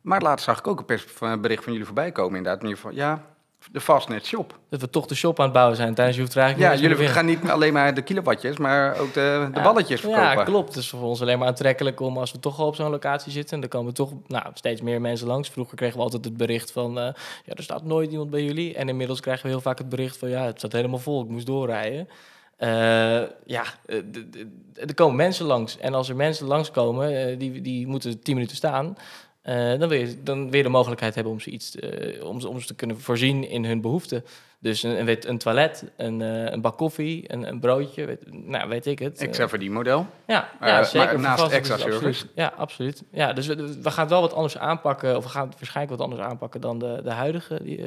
[0.00, 2.62] Maar laatst zag ik ook een van- bericht van jullie voorbij komen inderdaad.
[2.62, 3.24] In ieder geval, ja,
[3.72, 4.58] de Fastnet shop.
[4.68, 5.94] Dat we toch de shop aan het bouwen zijn.
[5.94, 9.48] Tijdens je hoeft er Ja, jullie gaan niet alleen maar de kilowattjes, maar ook de,
[9.52, 9.62] de Ja.
[9.62, 10.22] balletjes verkopen.
[10.24, 10.74] Ja, klopt.
[10.74, 13.32] Het is voor ons alleen maar aantrekkelijk om als we toch al op zo'n locatie
[13.32, 13.54] zitten.
[13.54, 15.48] En dan komen toch nou, steeds meer mensen langs.
[15.48, 17.04] Vroeger kregen we altijd het bericht van, eh,
[17.44, 18.74] ja, er staat nooit iemand bij jullie.
[18.74, 21.28] En inmiddels krijgen we heel vaak het bericht van, ja, het staat helemaal vol, ik
[21.28, 22.08] moest doorrijden.
[22.56, 22.68] Eh,
[23.46, 23.96] ja, eh,
[24.74, 25.78] er komen mensen langs.
[25.78, 28.96] En als er mensen langskomen, eh die, die moeten 10 minuten staan.
[29.44, 32.60] Eh, dan, wil je, dan je de mogelijkheid hebben om ze, iets, eh, om, om
[32.60, 34.24] ze te kunnen voorzien in hun behoeften.
[34.64, 38.20] Dus een, een, weet- een toilet, een, eh, een bak koffie, een, een broodje, weet,
[38.46, 39.20] nou weet ik het.
[39.20, 40.06] Extra voor die model.
[40.26, 41.20] Ja, Eh, ja zeker.
[41.20, 41.98] naast extra absoluut.
[41.98, 42.26] service?
[42.34, 43.02] Ja, absoluut.
[43.12, 45.16] Ja, dus we, we gaan het wel wat anders aanpakken.
[45.16, 47.84] Of we gaan het waarschijnlijk wat anders aanpakken dan de, de huidige die, eh,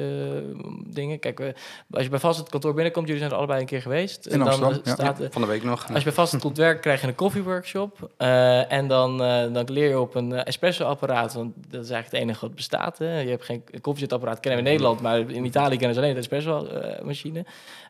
[0.86, 1.18] dingen.
[1.18, 1.54] Kijk, we,
[1.90, 4.26] als je bij vast het kantoor binnenkomt, jullie zijn er allebei een keer geweest.
[4.26, 4.92] In dan Amsterdam, eh, ja.
[4.92, 5.86] staat, eh, Van de week nog.
[5.88, 8.10] als je bij vast komt werken, krijg je een koffieworkshop.
[8.16, 11.34] Eh, en dan, eh, dan leer je op een eh, espresso-apparaat.
[11.34, 12.98] Want dat is eigenlijk het enige wat bestaat.
[12.98, 13.18] Hè.
[13.20, 15.00] Je hebt geen een koffiezetapparaat, kennen we in Nederland.
[15.00, 16.66] Maar in Italië kennen ze alleen de espresso-machine.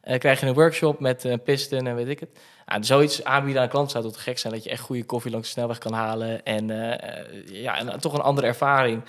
[0.02, 2.38] Eh, krijg je een workshop met een piston en weet ik het.
[2.66, 4.52] Nou, zoiets aanbieden aan klanten zou tot gek zijn.
[4.52, 6.44] Dat je echt goede koffie langs de snelweg kan halen.
[6.44, 9.02] En eh, eh, ja, en toch een andere ervaring.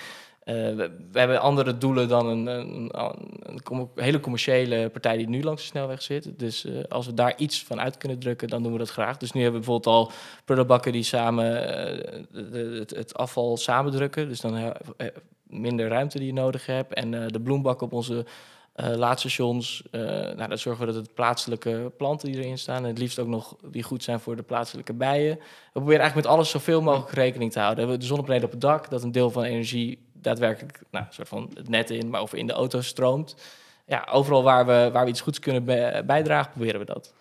[0.49, 5.67] Eh, we, hebben andere doelen dan een, een, hele commerciële partij die nu langs de
[5.67, 6.39] snelweg zit.
[6.39, 9.17] Dus eh, als we daar iets van uit kunnen drukken, dan doen we dat graag.
[9.17, 10.11] Dus nu hebben we bijvoorbeeld al
[10.45, 11.67] prullenbakken die samen
[12.33, 14.27] eh, het, afval samen drukken.
[14.27, 15.07] Dus dan eh, eh,
[15.49, 16.93] minder ruimte die je nodig hebt.
[16.93, 18.25] En eh, de bloembak op onze
[18.79, 19.83] eh laadstations.
[19.91, 22.83] eh nou, dan zorgen we dat het plaatselijke planten die erin staan...
[22.83, 25.35] en het liefst ook nog die goed zijn voor de plaatselijke bijen.
[25.35, 27.83] We proberen eigenlijk met alles zoveel mogelijk rekening te houden.
[27.83, 28.89] We hebben de zonnepanelen op het dak...
[28.89, 32.09] dat een deel van de energie daadwerkelijk nou, een soort van het net in...
[32.09, 33.35] maar of in de auto stroomt.
[33.85, 37.13] Ja, overal waar we, waar we iets goeds kunnen bij- bijdragen, proberen we dat.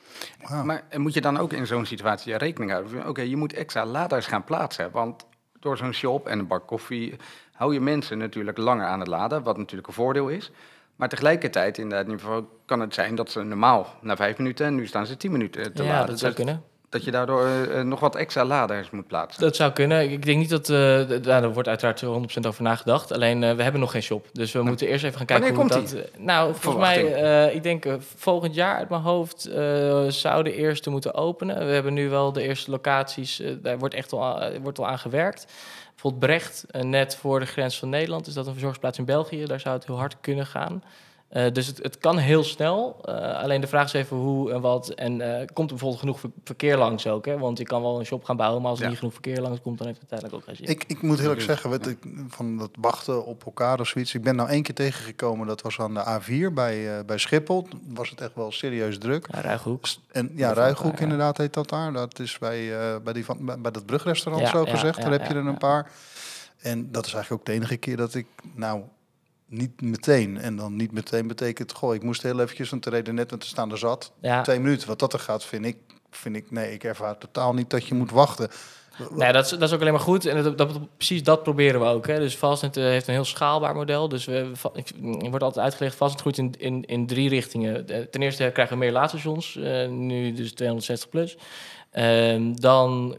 [0.65, 3.09] Maar moet je dan ook in zo'n situatie rekening houden?
[3.09, 4.91] Oké, je moet extra laders gaan plaatsen.
[4.91, 5.27] Want
[5.61, 7.17] door zo'n shop en een bak koffie
[7.53, 9.43] hou je mensen natuurlijk langer aan het laden.
[9.43, 10.51] Wat natuurlijk een voordeel is.
[10.99, 14.75] Maar tegelijkertijd, in dat niveau, kan het zijn dat ze normaal na vijf minuten en
[14.75, 16.07] nu staan ze tien minuten te ja, laden.
[16.07, 16.63] dat zou Dus kunnen.
[16.89, 19.43] dat je daardoor eh, nog wat extra laders moet plaatsen.
[19.43, 20.11] Dat zou kunnen.
[20.11, 20.69] Ik- denk niet dat...
[20.71, 22.07] eh d- nou, wordt uiteraard 100%
[22.47, 23.13] over nagedacht.
[23.13, 24.27] Alleen, eh, we hebben nog geen shop.
[24.33, 26.21] Dus we moeten eerst even gaan kijken Wanneer hoe komt dat...
[26.21, 27.85] nou, volgens mij, ik denk
[28.17, 29.41] volgend jaar uit mijn hoofd...
[30.09, 31.67] zou de eerste moeten openen.
[31.67, 33.43] We hebben nu wel de eerste locaties.
[33.63, 35.47] daar wordt echt al, wordt al aan gewerkt.
[36.03, 38.27] Bijvoorbeeld Brecht, eh, net voor de grens van Nederland...
[38.27, 39.45] is dat een verzorgingsplaats in België.
[39.45, 40.83] Daar zou het heel hard kunnen gaan.
[41.29, 42.99] Eh, dus het, het kan heel snel.
[43.05, 44.89] Eh, alleen de vraag is even hoe en wat.
[44.89, 47.27] En eh, komt er bijvoorbeeld genoeg ver- verkeer langs ook?
[47.27, 47.39] Hè?
[47.39, 48.91] Want je kan wel een shop gaan bouwen, maar als er Ja.
[48.91, 50.77] niet genoeg verkeer langs komt, dan heeft het uiteindelijk ook geen zin.
[50.77, 54.15] Ik, ik moet heel erg zeggen, weet ik, van dat wachten op elkaar of zoiets.
[54.15, 57.67] Ik ben nou één keer tegengekomen, dat was aan de A4 bij, eh, bij Schiphol.
[57.89, 59.27] Was het echt wel serieus druk.
[59.33, 59.85] Ja, Ruighoek.
[60.13, 61.03] En ja, Ruighoek elkaar, ja.
[61.05, 61.93] inderdaad heet dat daar.
[61.93, 64.97] Dat is bij, eh, bij, die van, bij, bij dat brugrestaurant Ja, zo ja, gezegd.
[64.97, 65.91] ja, Daar heb je ja, er een paar.
[66.59, 68.83] En dat is eigenlijk ook de enige keer dat ik, nou,
[69.49, 70.39] niet meteen.
[70.39, 73.43] En dan niet meteen betekent, goh, ik moest heel eventjes, want de reden net, want
[73.43, 74.13] er staan er zat.
[74.21, 75.77] Ja, Twee minuten, wat dat er gaat, vind ik,
[76.11, 78.51] vind ik, nee, ik ervaar totaal niet dat je moet wachten.
[79.11, 80.27] nee, dat, is, dat is ook alleen maar goed.
[80.27, 82.07] En dat, dat, precies dat proberen we ook.
[82.07, 82.19] Hè.
[82.19, 84.09] Dus Fastnet eh, heeft een heel schaalbaar model.
[84.09, 84.91] Dus we, ik,
[85.31, 87.89] wordt altijd uitgelegd, Fastnet groeit in, in, in drie richtingen.
[87.89, 91.37] Eh, Ten eerste krijgen we meer laadstations, eh, nu dus 260 plus.
[91.91, 93.17] Ehm, dan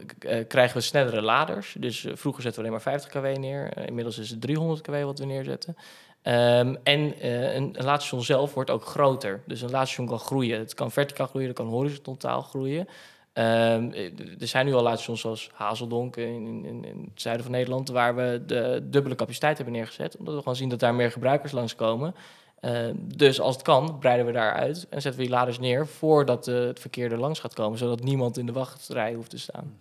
[0.48, 1.76] krijgen we snellere laders.
[1.78, 3.86] Dus vroeger zetten we alleen maar 50 kW neer.
[3.86, 5.76] Inmiddels is het 300 kW wat we neerzetten.
[6.22, 9.42] Ehm, en eh, een, een zelf wordt ook groter.
[9.46, 10.58] Dus een laadstation kan groeien.
[10.58, 12.88] Het kan verticaal groeien, het kan horizontaal groeien.
[13.32, 17.54] Ehm, eh, er zijn nu al laadstations zoals Hazeldonk in, in, in het zuiden van
[17.54, 17.88] Nederland...
[17.88, 20.16] waar we de dubbele capaciteit hebben neergezet.
[20.16, 22.14] Omdat we gewoon zien dat daar meer gebruikers langskomen.
[22.60, 25.86] Ehm, dus als het kan, breiden we daar uit en zetten we die laders neer...
[25.86, 27.78] voordat eh, het verkeer er langs gaat komen.
[27.78, 29.78] Zodat niemand in de wachtrij hoeft te staan.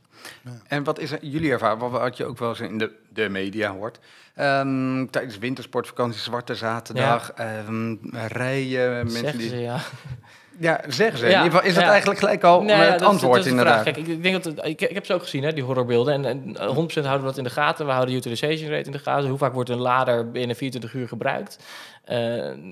[0.67, 3.71] En wat is er, jullie ervaring, wat je ook wel eens in de, de media
[3.71, 3.99] hoort.
[4.35, 9.49] Ehm, tijdens wintersportvakantie, Zwarte Zaterdag, ehm, rijden, mensen die...
[9.49, 9.79] ze, ja.
[10.60, 11.26] Ja, zeggen ze.
[11.26, 11.89] Ja, in ieder geval is dat ja.
[11.89, 13.84] eigenlijk gelijk al het dat antwoord dat de inderdaad.
[13.84, 16.13] Kijk, ik, denk dat ik, ik heb ze ook gezien, hè, die horrorbeelden.
[16.13, 17.86] En, en eh, 100% houden we dat in de gaten.
[17.86, 19.30] We houden de utilization rate in de gaten.
[19.30, 21.60] Hoe vaak wordt een lader binnen 24 uur gebruikt?
[22.04, 22.17] Eh,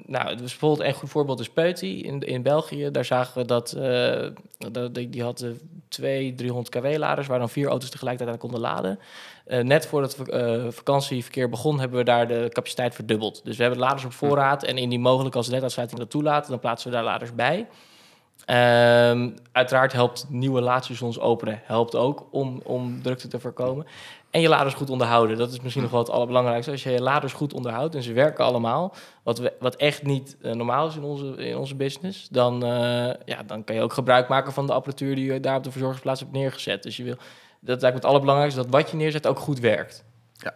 [0.06, 2.92] nou, dus bijvoorbeeld een goed voorbeeld is Peuty in, in België.
[2.92, 4.28] Daar zagen we dat, eh,
[4.72, 5.46] dat die, die had
[5.88, 7.28] twee 300 kW-laders...
[7.28, 9.00] waar dan vier auto's tegelijkertijd aan konden laden.
[9.48, 13.42] Eh, net voordat het eh, vakantieverkeer begon, hebben we daar de capaciteit verdubbeld.
[13.44, 14.64] Dus we hebben laders op voorraad.
[14.64, 17.68] En in die mogelijk als de netaansluiting dat toelaat, dan plaatsen we daar laders bij.
[18.46, 23.86] Ehm, uiteraard helpt nieuwe laadstations openen helpt ook om, om drukte te voorkomen.
[24.32, 25.38] En je laders goed onderhouden.
[25.38, 26.72] Dat is misschien nog wel het allerbelangrijkste.
[26.72, 30.38] Als je je laders goed onderhoudt en ze werken allemaal, wat, we, wat echt niet
[30.42, 32.60] eh, normaal is in onze, in onze business, dan,
[33.26, 35.72] ja, dan kan je ook gebruik maken van de apparatuur die je daar op de
[35.72, 36.84] verzorgingsplaats hebt neergezet.
[36.84, 37.18] Dus je wil,
[37.60, 40.04] dat eigenlijk het allerbelangrijkste, dat wat je neerzet ook goed werkt.
[40.34, 40.54] Ja.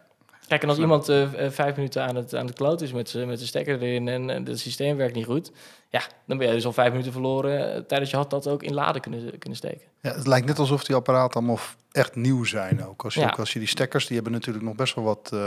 [0.48, 3.10] Kijk, en als iemand eh, eh, vijf minuten aan het, aan het kloot is met
[3.10, 5.52] zijn stekker erin en, het systeem werkt niet goed,
[5.90, 8.64] ja, dan ben je dus al vijf minuten verloren eh, tijdens je had dat ook
[8.64, 9.82] in laden kunnen, kunnen steken.
[10.02, 11.60] Ja, het lijkt net alsof die apparaten allemaal
[11.92, 13.04] echt nieuw zijn ook.
[13.04, 13.28] Als je, Ja.
[13.28, 15.40] ook als je die stekkers, die hebben natuurlijk nog best wel wat eh,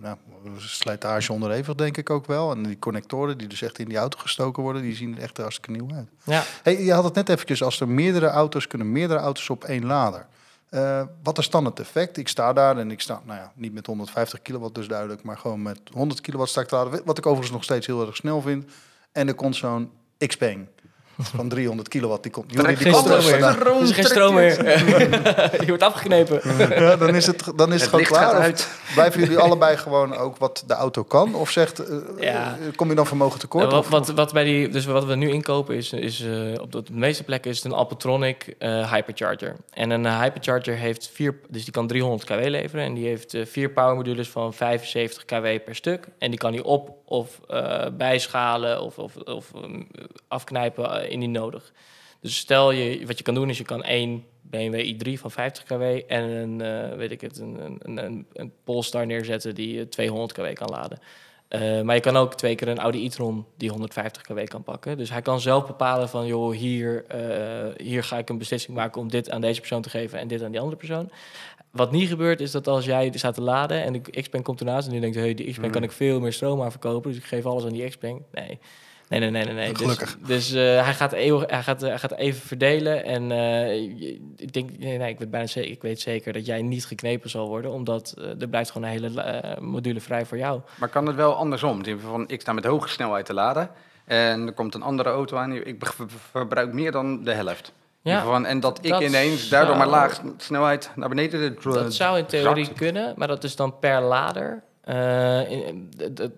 [0.00, 0.16] nou,
[0.58, 2.50] slijtage onderhevig, denk ik ook wel.
[2.50, 5.36] En die connectoren die dus echt in die auto gestoken worden, die zien er echt
[5.36, 6.08] hartstikke nieuw uit.
[6.24, 9.64] Ja, Hey, je had het net eventjes, als er meerdere auto's kunnen, meerdere auto's op
[9.64, 10.26] één lader.
[10.70, 12.16] Eh, wat is dan het effect?
[12.16, 15.38] Ik sta daar en ik sta, nou ja, niet met 150 kilowatt dus duidelijk, maar
[15.38, 16.88] gewoon met 100 kilowatt sta.
[17.04, 18.64] Wat ik overigens nog steeds heel erg snel vind.
[19.12, 19.90] En er komt zo'n
[20.26, 20.68] Xpeng
[21.22, 22.22] van 300 kilowatt.
[22.22, 23.52] Die komt, jullie, die geen komt er stroom meer.
[23.54, 23.76] vandaan.
[23.76, 24.64] er is geen stroom meer.
[25.60, 26.40] je wordt afgeknepen.
[26.82, 28.54] Ja, dan is het, dan is het, Het gewoon klaar.
[28.94, 31.34] Blijven jullie allebei gewoon ook wat de auto kan?
[31.34, 32.58] Of zegt, eh, Ja.
[32.60, 33.64] eh, kom je dan vermogen tekort?
[33.64, 36.60] Nou, wat, of, wat, wat, bij die, dus wat we nu inkopen is, is eh,
[36.60, 39.56] op, de, op de meeste plekken is het een Alpatronic eh, hypercharger.
[39.70, 43.70] En een hypercharger heeft vier, dus die kan 300 kW leveren en die heeft vier
[43.70, 46.06] power modules van 75 kW per stuk.
[46.18, 49.82] En die kan hij op of eh, bijschalen of, of, of ehm,
[50.28, 51.72] afknijpen eh, indien nodig.
[52.20, 55.64] Dus stel je, wat je kan doen is je kan één BMW i3 van 50
[55.64, 59.86] kW en een, eh, weet ik het, een, een, een, een Polestar neerzetten die eh,
[59.86, 60.98] 200 kW kan laden.
[61.84, 64.96] Maar je kan ook twee keer een Audi e-tron die 150 kW kan pakken.
[64.96, 67.04] Dus hij kan zelf bepalen van, joh, hier,
[67.76, 70.42] hier ga ik een beslissing maken om dit aan deze persoon te geven en dit
[70.42, 71.10] aan die andere persoon.
[71.70, 74.86] Wat niet gebeurt is dat als jij staat te laden en de Xpeng komt ernaast
[74.86, 77.26] en die denkt, hey, die Xpeng kan ik veel meer stroom aan verkopen, dus ik
[77.26, 78.22] geef alles aan die Xpeng.
[78.32, 78.58] Nee.
[79.08, 79.54] Nee, nee, nee, nee.
[79.54, 79.68] nee.
[79.72, 80.18] Dus, Gelukkig.
[80.26, 83.04] dus eh, hij, gaat eeuwig, hij, gaat, hij gaat even verdelen.
[83.04, 86.46] En eh, je- ik denk, nee, nee, ik weet bijna zeker, ik weet zeker dat
[86.46, 90.38] jij niet geknepen zal worden, omdat eh, er blijft gewoon een hele module vrij voor
[90.38, 90.60] jou.
[90.78, 91.70] Maar kan het wel andersom?
[91.70, 93.70] In ieder geval Van, ik sta met hoge snelheid te laden.
[94.04, 95.52] En er komt een andere auto aan.
[95.52, 95.76] Ik
[96.30, 97.72] verbruik meer dan de helft.
[98.02, 101.72] Ja, Van, en dat ik dat ineens daardoor maar zou- laag snelheid naar beneden dro-
[101.72, 102.78] Dat zou in theorie zakt.
[102.78, 104.62] kunnen, maar dat is dan per lader.
[104.80, 106.30] Eh, in- de, de,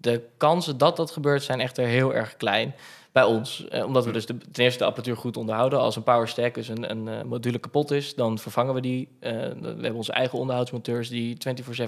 [0.00, 2.74] de kansen dat dat gebeurt zijn echter heel erg klein
[3.12, 3.68] bij ons.
[3.68, 5.78] Eh, omdat we dus de, ten eerste de apparatuur goed onderhouden.
[5.80, 9.08] Als een power stack, dus een, een eh, module kapot is, dan vervangen we die.
[9.20, 9.28] We
[9.64, 11.36] hebben onze eigen onderhoudsmonteurs die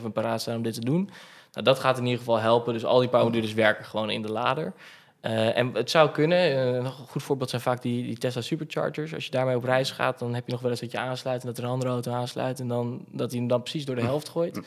[0.01, 1.11] 24-7 paraat staan om dit te doen.
[1.53, 2.73] Nou, dat gaat in ieder geval helpen.
[2.73, 4.73] Dus al die power modules werken gewoon in de lader.
[5.23, 9.15] Eh, en het zou kunnen, eh, een goed voorbeeld zijn vaak die, die Tesla Superchargers.
[9.15, 11.41] Als je daarmee op reis gaat, dan heb je nog wel eens dat je aansluit
[11.41, 13.95] en dat er een andere auto aansluit en dan dat hij hem dan precies door
[13.97, 14.61] de helft gooit.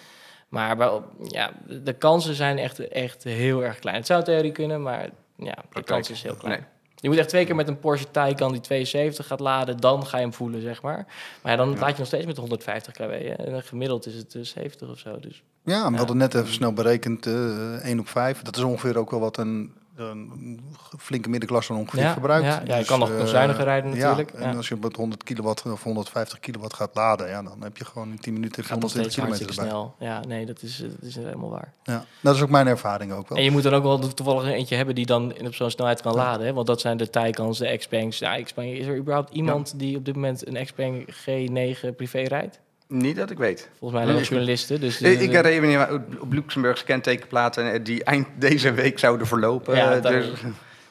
[0.49, 1.51] Maar bij, ja,
[1.83, 3.95] de, kansen zijn echt, echt heel erg klein.
[3.97, 6.59] Het zou theorie kunnen, maar ja, de kans is heel klein.
[6.59, 6.67] Nee.
[6.95, 10.17] Je moet echt twee keer met een Porsche Taycan die 72 gaat laden, dan ga
[10.17, 11.05] je hem voelen, zeg maar.
[11.41, 11.79] Maar ja, dan Ja.
[11.79, 13.01] laat je nog steeds met 150 kW.
[13.01, 13.17] hè.
[13.33, 15.19] En gemiddeld is het eh, 70 of zo.
[15.19, 15.97] Dus Ja, we Ja.
[15.97, 18.41] hadden net even snel berekend, eh 1 op 5.
[18.41, 20.59] Dat is ongeveer ook wel wat een, een
[20.99, 22.45] flinke middenklasse dan ongeveer Ja, verbruikt.
[22.45, 24.55] ja, ja, je kan nog- nog eh, zuiniger rijden natuurlijk, Ja, en ja.
[24.57, 28.11] als je met 100 kilowatt of 150 kilowatt gaat laden, ja, dan heb je gewoon
[28.11, 29.95] in 10 minuten gaat nog 120 steeds kilometer erbij.
[29.99, 30.09] snel.
[30.09, 31.73] Ja, nee, dat is, dat is helemaal waar.
[31.83, 33.37] Ja, dat is ook mijn ervaring ook wel.
[33.37, 36.01] En je moet dan ook wel toevallig een eentje hebben die dan op zo'n snelheid
[36.01, 36.45] kan laden.
[36.45, 36.53] Hè?
[36.53, 38.19] Want dat zijn de Taycans, de Xpangs.
[38.19, 42.59] Ja, Xpeng, is er überhaupt iemand die op dit moment een Xpeng G9 privé rijdt?
[42.87, 43.69] Niet dat ik weet.
[43.79, 44.79] Volgens mij alleen journalisten.
[44.81, 48.99] Dus Ik, de- ik herinner me niet op Luxemburgse kentekenplaten eh, die eind deze week
[48.99, 49.75] zouden verlopen.
[49.75, 50.27] Ja, Eh, dus,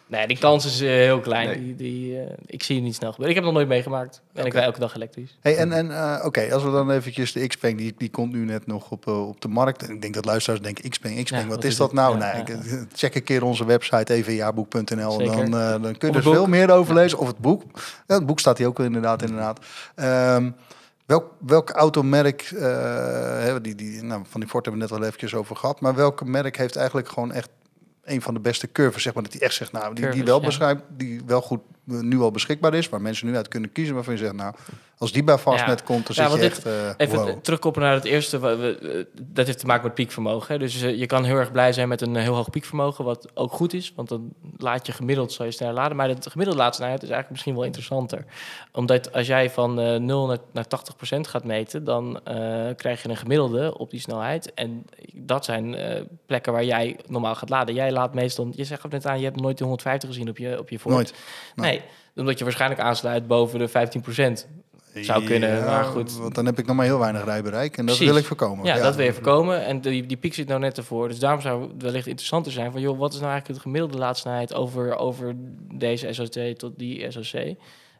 [0.07, 1.47] Nee, die kans is eh, heel klein.
[1.49, 1.59] Nee.
[1.63, 3.37] Die, die, eh, ik zie het niet snel gebeuren.
[3.37, 4.23] Ik heb het nog nooit meegemaakt.
[4.35, 5.39] En ik rij elke dag elektrisch.
[5.41, 8.45] Hey, en en eh, oké, als we dan eventjes de Xpeng, die, die komt nu
[8.45, 9.83] net nog op, eh, op de markt.
[9.83, 11.97] En ik denk dat luisteraars denken, Xpeng, Xpeng, Ja, wat, wat is is dat het?
[11.97, 12.19] nou?
[12.19, 16.11] Ja, nee, ja, ik- check een keer onze website evenjaarboek.nl en dan, eh, dan kun
[16.11, 17.19] je er veel meer over lezen.
[17.19, 17.63] Of het boek.
[18.07, 19.59] Ja, het boek staat hier ook wel inderdaad, inderdaad.
[19.95, 20.51] Ehm,
[21.07, 25.35] welk, welk automerk, eh, die, die, nou, van die Ford hebben we net wel eventjes
[25.35, 25.81] over gehad.
[25.81, 27.49] Maar welk merk heeft eigenlijk gewoon echt
[28.05, 30.41] een van de beste curves, zeg maar, dat die echt zegt, nou, die, die wel
[30.41, 30.47] ja.
[30.47, 34.15] beschrijft, die wel goed nu al beschikbaar is, waar mensen nu uit kunnen kiezen, waarvan
[34.15, 34.55] je zegt, nou,
[34.99, 37.39] als die bij Fastnet komt, dan Ja, zit je echt, eh Even wow.
[37.43, 38.39] terugkoppelen naar het eerste.
[38.39, 40.53] we- eh, dat heeft te maken met piekvermogen.
[40.53, 40.59] Hè.
[40.59, 43.29] Dus eh, je kan heel erg blij zijn met een eh, heel hoog piekvermogen, wat
[43.35, 43.93] ook goed is.
[43.97, 45.97] Want dan laat je gemiddeld, zal je sneller laden.
[45.97, 48.25] Maar de gemiddelde laadsnelheid is eigenlijk misschien wel interessanter.
[48.73, 52.35] Omdat als jij van eh 0 naar, naar 80 procent gaat meten, dan eh,
[52.77, 54.55] krijg je een gemiddelde op die snelheid.
[54.55, 57.75] En dat zijn eh, plekken waar jij normaal gaat laden.
[57.75, 60.59] Jij laat meestal, je zegt net aan, je hebt nooit de 150 gezien op je,
[60.59, 60.95] op je Ford.
[60.95, 61.15] Nooit.
[61.55, 61.74] Nee.
[62.17, 64.47] Omdat je waarschijnlijk aansluit boven de 15 procent.
[64.95, 66.17] Zou kunnen, maar goed.
[66.17, 68.13] Want dan heb ik nog maar heel weinig rijbereik en dat Precies.
[68.13, 68.65] wil ik voorkomen.
[68.65, 69.65] Ja, dat wil je voorkomen.
[69.65, 71.09] En die, die piek zit nou net ervoor.
[71.09, 72.81] Dus daarom zou het wellicht interessanter zijn van...
[72.81, 75.35] joh, wat is nou eigenlijk het gemiddelde laadsnelheid over, over
[75.75, 77.35] deze SOC tot die SOC?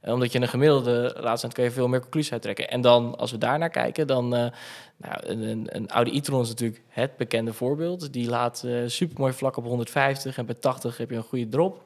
[0.01, 2.71] Eh, omdat je een gemiddelde laadsnelheid kun je veel meer conclusies uittrekken.
[2.71, 4.35] En dan, als we daar naar kijken, dan...
[4.35, 4.47] eh,
[4.97, 8.13] nou, een, een, een Audi e-tron is natuurlijk het bekende voorbeeld.
[8.13, 11.49] Die laat eh super mooi vlak op 150 en bij 80 heb je een goede
[11.49, 11.83] drop.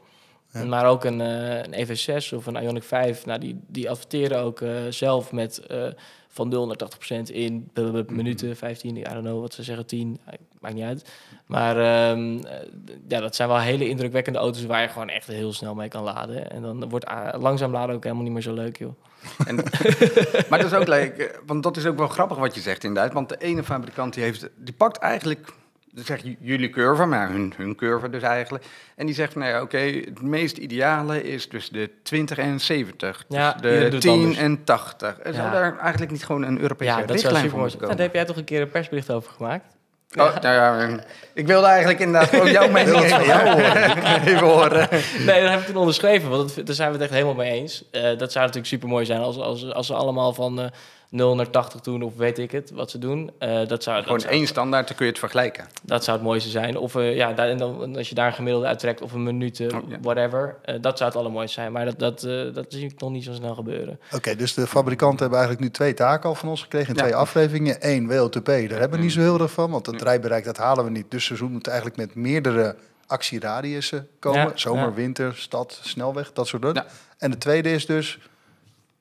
[0.52, 0.64] Ja.
[0.64, 4.60] Maar ook een, eh, een EV6 of een Ioniq 5, nou, die, die adverteren ook
[4.60, 5.86] eh, zelf met eh,
[6.28, 9.54] van 0 naar 80 procent in b- b- b- minuten, 15, I don't know wat
[9.54, 11.08] ze zeggen, 10, eh, maakt niet uit.
[11.46, 12.54] Maar ehm, eh,
[13.08, 16.02] ja, dat zijn wel hele indrukwekkende auto's waar je gewoon echt heel snel mee kan
[16.02, 16.50] laden.
[16.50, 17.06] En dan wordt
[17.38, 18.92] langzaam laden ook helemaal niet meer zo leuk, joh.
[19.46, 19.54] En,
[20.48, 23.12] maar dat is ook leuk, want dat is ook wel grappig wat je zegt inderdaad.
[23.12, 25.52] Want de ene fabrikant die heeft, die pakt eigenlijk,
[25.92, 28.64] dan zeg je jullie curve, maar hun, hun curve dus eigenlijk.
[28.96, 32.60] En die zegt van, nou ja, oké, het meest ideale is dus de 20 en
[32.60, 33.24] 70.
[33.28, 34.36] Ja, dus iedereen de doet het 10 anders.
[34.38, 35.18] en 80.
[35.18, 35.52] En zou Ja.
[35.52, 37.60] daar eigenlijk niet gewoon een Europese Ja, richtlijn voor moeten.
[37.60, 37.96] Nou, komen?
[37.96, 39.76] daar heb jij toch een keer een persbericht over gemaakt?
[40.16, 40.98] Oh, nou ja,
[41.34, 44.88] ik wilde eigenlijk inderdaad gewoon jouw mening van jou even, even horen.
[45.26, 47.84] Nee, dat heb ik toen onderschreven, want daar zijn we het echt helemaal mee eens.
[47.90, 50.66] Eh, dat zou natuurlijk super mooi zijn als, als, als ze allemaal van eh
[51.10, 53.30] 0 naar 80 doen, of weet ik het, wat ze doen.
[53.38, 55.66] Eh, dat, zou, dat, Gewoon zou, één standaard, dan kun je het vergelijken.
[55.82, 56.76] dat zou het mooiste zijn.
[56.76, 59.60] Of eh, ja, daar, en dan, als je daar een gemiddelde uittrekt, of een minuut,
[59.60, 59.98] eh, Oh, ja.
[60.00, 60.56] whatever.
[60.62, 61.72] eh, dat zou het allermooiste zijn.
[61.72, 64.00] Maar dat, dat, eh, dat zie ik nog niet zo snel gebeuren.
[64.14, 66.88] Oké, dus de fabrikanten hebben eigenlijk nu twee taken al van ons gekregen.
[66.88, 67.00] in Ja.
[67.00, 67.76] Twee afleveringen.
[67.80, 69.70] Eén, WLTP, daar hebben we niet zo heel erg van.
[69.70, 71.10] Want het rijbereik, dat halen we niet.
[71.10, 74.40] Dus ze moeten eigenlijk met meerdere actieradiussen komen.
[74.40, 74.92] Ja, Zomer, ja.
[74.92, 76.76] winter, stad, snelweg, dat soort dingen.
[76.86, 76.86] Ja.
[77.18, 78.18] En de tweede is dus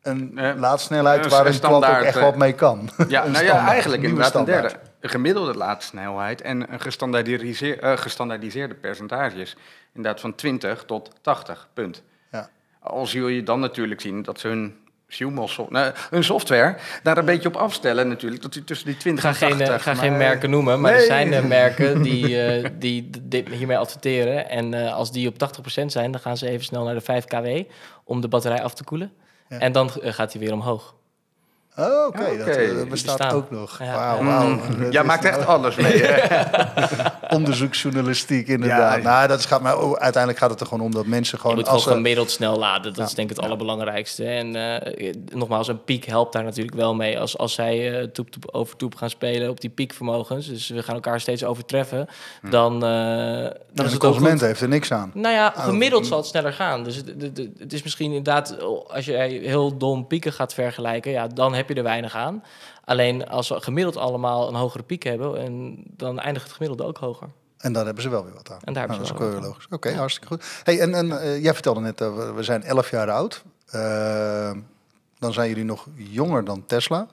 [0.08, 2.89] een Eh, laadsnelheid waar een klant ook echt eh, wat mee kan.
[3.08, 4.72] Ja, Een nou ja, eigenlijk inderdaad een derde.
[5.00, 9.56] Een gemiddelde laadsnelheid en een gestandaardiseer, eh, gestandaardiseerde percentages.
[9.93, 12.04] Inderdaad van 20 tot 80, punt.
[12.32, 12.50] Ja.
[12.80, 14.76] Al zul je dan natuurlijk zien dat ze hun
[15.70, 18.41] nou, een software, daar een beetje op afstellen natuurlijk.
[18.41, 19.84] Dat u tussen die 20 Ik ga en geen, eh, 80.
[19.84, 23.10] ga maar- geen merken noemen, maar er zijn eh, merken die, eh, die
[23.52, 24.50] hiermee adverteren.
[24.50, 27.26] En eh, als die op 80% zijn, dan gaan ze even snel naar de 5
[27.26, 27.48] kW
[28.04, 29.12] om de batterij af te koelen.
[29.50, 30.96] En dan eh, gaat hij weer omhoog.
[31.80, 33.32] Oh, Oké, dat eh, bestaat bestaan.
[33.32, 33.80] ook nog.
[33.80, 33.94] Ja.
[33.94, 34.90] Wauw, Mm, wauw.
[34.92, 36.38] Jij is maakt echt nou alles mee, hè?
[37.38, 38.96] onderzoeksjournalistiek inderdaad.
[38.98, 39.02] Ja.
[39.04, 41.56] Nou, dat gaat, maar oh, uiteindelijk gaat het er gewoon om dat mensen Je gewoon...
[41.56, 42.84] moet gewoon als ze- gemiddeld snel laden.
[42.84, 43.04] Dat Ja.
[43.04, 44.26] is denk ik het allerbelangrijkste.
[44.26, 47.20] En eh, nogmaals, een piek helpt daar natuurlijk wel mee.
[47.20, 50.48] Als, als zij eh toep, toep over toep gaan spelen op die piekvermogens...
[50.48, 52.08] dus we gaan elkaar steeds overtreffen...
[52.50, 52.86] dan, eh dan
[53.46, 55.12] is de het ook consument heeft er niks aan.
[55.13, 56.08] Nou ja, Oh, gemiddeld mm.
[56.08, 56.84] zal het sneller gaan.
[56.84, 59.13] Dus het, het, het- het is misschien inderdaad, als je
[59.44, 62.43] heel dom pieken gaat vergelijken, ja, dan heb je er weinig aan.
[62.86, 66.97] Alleen als we gemiddeld allemaal een hogere piek hebben, en dan eindigt het gemiddelde ook
[66.97, 67.27] hoger.
[67.58, 68.60] En daar hebben ze wel weer wat aan.
[68.63, 69.67] En daar hebben Nou, ze dat is ook logisch.
[69.69, 70.43] Oké, hartstikke goed.
[70.63, 73.43] Hey, en en eh, jij vertelde net, eh, we- we zijn 11 jaar oud.
[73.67, 74.51] Eh,
[75.19, 77.08] dan zijn jullie nog jonger dan Tesla.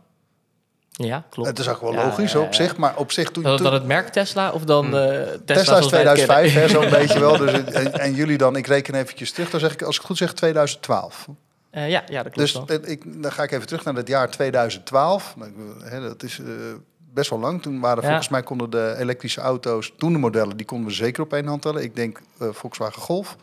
[0.91, 1.49] Ja, klopt.
[1.49, 3.43] Het is ook wel Ja, logisch ja, op zich, maar op zich toen...
[3.43, 6.15] Dat, toen- dat het merk Tesla of dan eh, Tesla, Tesla is zoals wij het
[6.15, 6.71] 2005, hè, kennen?
[6.71, 7.37] zo'n beetje wel.
[7.37, 10.07] Dus, en, en jullie dan, ik reken eventjes terug, dan zeg ik, als ik het
[10.11, 11.29] goed zeg, 2012.
[11.75, 12.91] Eh, ja, ja, dat klopt Dus wel.
[12.91, 15.35] ik, dan ga ik even terug naar het jaar 2012.
[15.37, 16.47] Nou, ik- hè, dat is eh,
[17.13, 17.63] best wel lang.
[17.63, 18.09] Toen waren Ja.
[18.09, 21.47] volgens mij konden de elektrische auto's, toen de modellen, die konden we zeker op één
[21.47, 21.83] hand tellen.
[21.83, 23.37] Ik denk eh, Volkswagen Golf.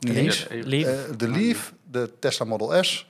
[0.00, 0.66] Niet Leaf, eens.
[0.66, 0.86] Leaf.
[0.88, 3.08] Eh, de Leaf, de Tesla Model S.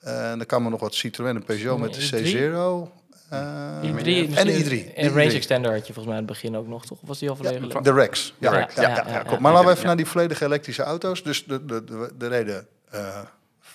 [0.00, 2.34] Eh, en dan kwamen nog wat Citroën en Peugeot met de i3.
[2.34, 2.92] C0.
[3.30, 4.94] eh, i3, en de misschien- i3.
[4.94, 5.34] En de range i3.
[5.34, 7.00] extender had je volgens mij aan het begin ook nog, toch?
[7.02, 7.72] Of was die al volledig?
[7.72, 8.34] Ja, de Rex.
[8.38, 9.30] Ja, ja, ja, ja, ja, ja, ja, ja, klopt.
[9.30, 9.40] ja.
[9.40, 9.76] Maar laten we Ja.
[9.76, 11.22] even naar die volledige elektrische auto's.
[11.22, 13.18] Dus de, de, de, de reden eh,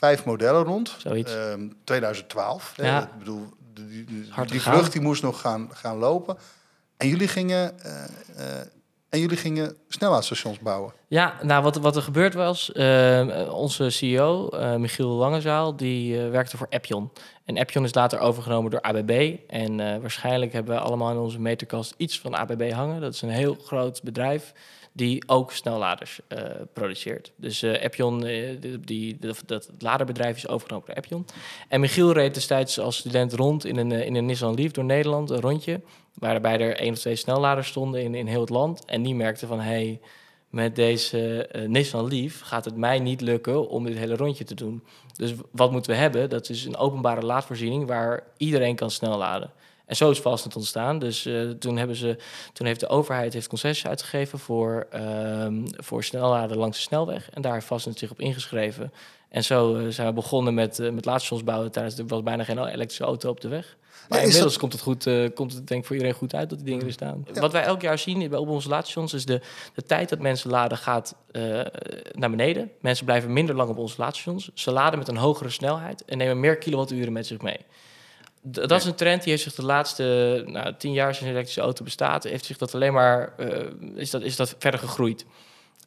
[0.02, 0.96] vijf modellen rond.
[0.98, 1.36] Zoiets.
[1.36, 2.74] Ehm, 2012.
[2.76, 2.88] hè.
[2.88, 3.02] Ja.
[3.02, 4.06] Ik bedoel, die,
[4.46, 6.38] die, vlucht die moest nog gaan, gaan lopen.
[6.98, 8.04] En jullie gingen, eh,
[8.38, 8.66] eh,
[9.10, 10.94] en jullie gingen snelheidsstations bouwen.
[11.08, 16.68] Ja, nou wat, wat er gebeurd was, eh, onze CEO, Michiel Langezaal, die werkte voor
[16.70, 17.12] Appion.
[17.46, 19.38] En Appion is later overgenomen door ABB.
[19.48, 23.02] En waarschijnlijk hebben we allemaal in onze meterkast iets van ABB hangen.
[23.02, 24.54] Dat is een heel groot bedrijf
[24.94, 27.32] die ook snelladers eh, produceert.
[27.36, 31.26] Dus eh Appion, eh, die, die, dat, laderbedrijf is overgenomen door Appion.
[31.68, 34.84] En Michiel reed destijds als student rond in een, eh, in een Nissan Leaf door
[34.84, 35.82] Nederland, een rondje.
[36.14, 38.86] Waarbij er één of twee snelladers stonden in, in heel het land.
[38.86, 40.00] En die merkte van, hey,
[40.50, 44.56] met deze eh, Nissan Leaf gaat het mij niet lukken om dit hele rondje te
[44.56, 44.84] doen.
[45.16, 46.30] Dus wat moeten we hebben?
[46.30, 49.52] Dat is een openbare laadvoorziening waar iedereen kan snel laden.
[49.86, 51.00] En zo is Fastnet ontstaan.
[51.00, 52.18] Dus eh, toen, hebben ze,
[52.54, 57.30] toen heeft de overheid heeft concessies uitgegeven voor, ehm, voor snelladen langs de snelweg.
[57.30, 58.94] En daar heeft Fastnet zich op ingeschreven.
[59.30, 61.72] En zo eh, zijn we begonnen met, eh met laadstations bouwen.
[61.72, 63.78] Tijdens er was bijna geen elektrische auto op de weg.
[64.10, 66.58] Maar Ja, inmiddels komt het, goed, komt het denk ik voor iedereen goed uit dat
[66.58, 67.26] die dingen er staan.
[67.34, 69.42] Wat wij elk jaar zien bij op onze laadstations is de,
[69.74, 71.16] de tijd dat mensen laden gaat
[72.12, 72.72] naar beneden.
[72.82, 74.50] Mensen blijven minder lang op onze laadstations.
[74.54, 77.60] Ze laden met een hogere snelheid en nemen meer kilowatturen met zich mee.
[78.42, 81.62] Dat is een trend die heeft zich de laatste nou, tien jaar sinds een elektrische
[81.62, 85.26] auto bestaat, heeft zich dat alleen maar eh, is, dat, is dat verder gegroeid.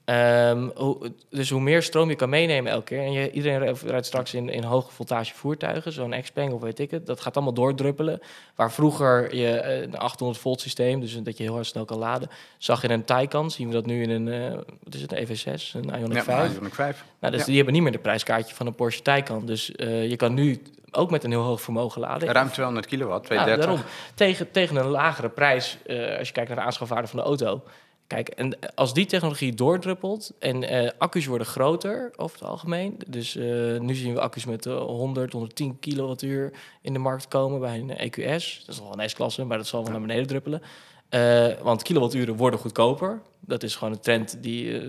[0.04, 2.98] Ehm, hoe, dus hoe meer stroom je kan meenemen elke keer.
[3.00, 6.90] En je, iedereen rijdt- straks in, in hoge voltage voertuigen, zo'n Xpeng of weet ik
[6.90, 7.06] het.
[7.06, 8.20] Dat gaat allemaal doordruppelen.
[8.54, 11.98] Waar vroeger je eh, een 800 volt systeem, dus dat je heel hard snel kan
[11.98, 15.00] laden, zag je in een Taycan, zien we dat nu in een, eh, wat is
[15.02, 16.54] het, een EV6, een Ioniq Ja, 5.
[16.58, 17.04] Ioniq 5.
[17.20, 17.46] Nou, dus Ja.
[17.46, 19.46] die hebben niet meer de prijskaartje van een Porsche Taycan.
[19.46, 20.62] Dus je kan nu
[20.94, 22.28] ook met een heel hoog vermogen laden.
[22.32, 23.66] Ruim 200 kilowatt, Ja, 230.
[23.66, 23.90] daarom.
[24.14, 27.62] Tegen, tegen een lagere prijs, eh, als je kijkt naar de aanschafwaarde van de auto.
[28.06, 32.98] Kijk, en als die technologie doordruppelt en eh, accu's worden groter over het algemeen.
[33.06, 33.44] Dus eh,
[33.80, 36.52] nu zien we accu's met eh, 100, 110 kilowattuur
[36.82, 38.62] in de markt komen bij een EQS.
[38.66, 40.62] Dat is wel een S-klasse, maar dat zal wel naar beneden druppelen.
[41.08, 43.20] Eh, want kilowatturen worden goedkoper.
[43.40, 44.78] Dat is gewoon een trend die...
[44.80, 44.86] eh,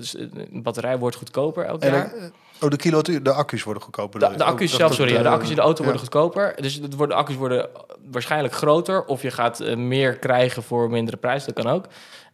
[0.52, 2.14] een batterij wordt goedkoper elk En, jaar.
[2.62, 4.20] Oh, de kilowattuur, de accu's worden goedkoper.
[4.20, 5.14] De, de accu's Oh, zelf, sorry.
[5.14, 5.84] ja, de accu's in de auto ja.
[5.84, 6.62] worden goedkoper.
[6.62, 7.70] Dus het worden, accu's worden
[8.12, 9.06] waarschijnlijk groter.
[9.06, 11.46] Of je gaat eh, meer krijgen voor mindere prijs.
[11.46, 11.86] Dat kan ook.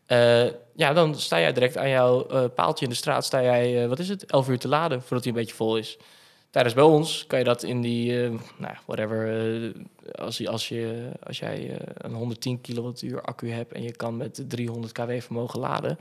[0.05, 3.25] Eh, ja, dan sta jij direct aan jouw eh, paaltje in de straat.
[3.25, 5.97] Sta jij, wat is het, 11 uur te laden voordat hij een beetje vol is.
[6.49, 9.73] Tijdens bij ons kan je dat in die, nou, whatever,
[10.15, 14.43] als, je, als, je, als jij een 110 kilowattuur accu hebt en je kan met
[14.47, 15.97] 300 kW vermogen laden,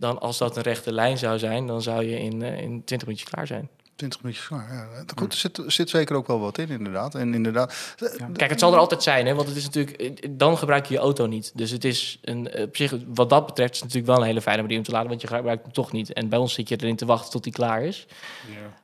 [0.00, 3.08] dan als dat een rechte lijn zou zijn, dan zou je in, eh, in 20
[3.08, 3.68] minuutjes klaar zijn.
[4.00, 4.72] 20 minuutjes klaar.
[4.72, 5.04] Ja.
[5.16, 7.14] Goed, er zit, zit zeker ook wel wat in, inderdaad.
[7.14, 7.94] En inderdaad.
[8.32, 9.34] Kijk, het zal er altijd zijn, hè?
[9.34, 11.52] want het is natuurlijk, eh, dan gebruik je je auto niet.
[11.54, 14.28] Dus het is een, eh, op zich, wat dat betreft, is het natuurlijk wel een
[14.28, 16.12] hele fijne manier om te laden, want je gebruikt hem toch niet.
[16.12, 18.06] En bij ons zit je erin te wachten tot die klaar is.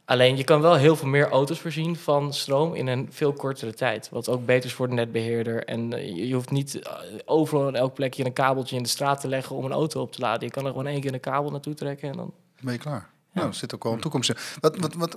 [0.04, 3.74] Alleen je kan wel heel veel meer auto's voorzien van stroom in een veel kortere
[3.74, 4.08] tijd.
[4.08, 5.64] Wat ook beter is voor de netbeheerder.
[5.64, 6.92] En eh, je, hoeft niet eh,
[7.24, 10.12] overal in elk plekje een kabeltje in de straat te leggen om een auto op
[10.12, 10.46] te laden.
[10.46, 12.32] Je kan er gewoon één keer een kabel naartoe trekken en dan.
[12.60, 13.14] Ben je klaar?
[13.37, 14.37] Nou, er zit ook wel een toekomst in.
[14.61, 15.16] Wat, wat, wat,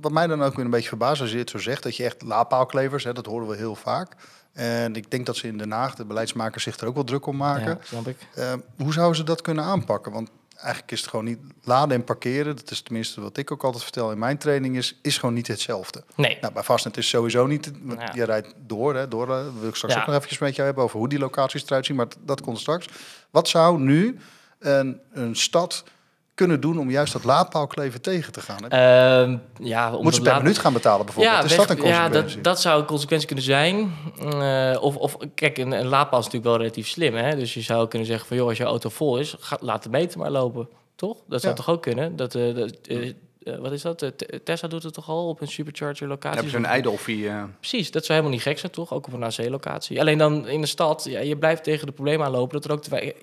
[0.00, 2.04] wat, mij dan ook weer een beetje verbaast als je dit zo zegt, dat je
[2.04, 4.12] echt laadpaalklevers, hè, dat horen we heel vaak.
[4.52, 7.26] En ik denk dat ze in Den Haag, de beleidsmakers, zich er ook wel druk
[7.26, 7.66] om maken.
[7.66, 8.16] Ja, snap ik.
[8.34, 10.12] Eh, hoe zouden ze dat kunnen aanpakken?
[10.12, 12.56] Want eigenlijk is het gewoon niet laden en parkeren.
[12.56, 15.46] Dat is tenminste wat ik ook altijd vertel in mijn training, is, is gewoon niet
[15.46, 16.04] hetzelfde.
[16.16, 16.38] Nee.
[16.40, 17.70] Nou, bij Fastnet is sowieso niet.
[17.82, 18.10] want Ja.
[18.14, 19.30] Je rijdt door, hè, door.
[19.36, 20.00] eh, wil ik straks Ja.
[20.00, 22.40] ook nog even met jou hebben over hoe die locaties eruit zien, maar dat, dat
[22.40, 22.86] komt straks.
[23.30, 24.18] Wat zou nu
[24.58, 25.84] een, een stad
[26.34, 28.64] kunnen doen om juist dat laadpaalkleven tegen te gaan?
[28.68, 28.68] Hè?
[29.22, 31.44] Ehm, ja, om Moet ze per laad- minuut gaan betalen bijvoorbeeld?
[31.44, 32.34] is weg- dat een ja consequentie?
[32.34, 33.92] dat, dat zou een consequentie kunnen zijn.
[34.30, 37.14] Eh, of, of kijk, een, een laadpaal is natuurlijk wel relatief slim.
[37.14, 37.36] Hè?
[37.36, 39.88] Dus je zou kunnen zeggen van, joh, als je auto vol is, ga, laat de
[39.88, 40.68] meter maar lopen.
[40.96, 41.16] Toch?
[41.28, 41.62] Dat zou Ja.
[41.62, 42.16] toch ook kunnen?
[42.16, 43.12] Dat, eh, dat, eh,
[43.58, 43.98] wat is dat?
[43.98, 46.36] Te- Tesla doet het toch al op een supercharger locatie?
[46.40, 47.30] heb je zo'n Idolfie.
[47.60, 48.92] Precies, dat zou helemaal niet gek zijn, toch?
[48.92, 50.00] Ook op een AC-locatie.
[50.00, 52.82] Alleen dan in de stad, ja, je blijft tegen de problemen aanlopen dat er ook
[52.82, 53.14] te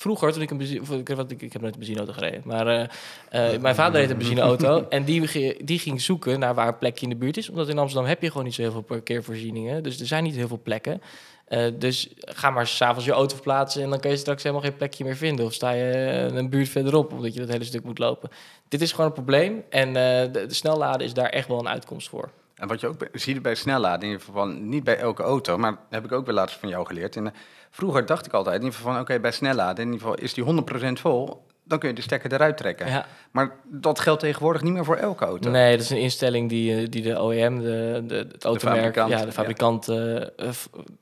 [0.00, 2.66] Vroeger, toen ik een benzine, ik, wat, ik, ik heb nooit een benzineauto gereden, maar
[2.66, 6.78] eh, eh, mijn vader reed een benzineauto en die, die ging zoeken naar waar een
[6.78, 7.48] plekje in de buurt is.
[7.48, 10.34] Omdat in Amsterdam heb je gewoon niet zo heel veel parkeervoorzieningen, dus er zijn niet
[10.34, 11.02] heel veel plekken.
[11.44, 14.76] Eh, dus ga maar s'avonds je auto verplaatsen en dan kan je straks helemaal geen
[14.76, 15.44] plekje meer vinden.
[15.44, 18.30] Of sta je een buurt verderop, omdat je dat hele stuk moet lopen.
[18.68, 22.08] Dit is gewoon een probleem en de, de snelladen is daar echt wel een uitkomst
[22.08, 22.30] voor.
[22.60, 25.76] En wat je ook ziet bij snelladen, in ieder geval niet bij elke auto, maar
[25.90, 27.16] heb ik ook weer laatst van jou geleerd.
[27.16, 27.34] En,
[27.70, 30.34] vroeger dacht ik altijd in ieder geval van, oké, bij snelladen, in ieder geval is
[30.34, 32.88] die 100% vol, dan kun je de stekker eruit trekken.
[32.88, 33.06] Ja.
[33.30, 35.50] Maar dat geldt tegenwoordig niet meer voor elke auto.
[35.50, 39.10] Nee, dat is een instelling die, eh, die de OEM, de, de, het automerk, fabrikant,
[39.10, 40.28] ja, de fabrikant eh, eh,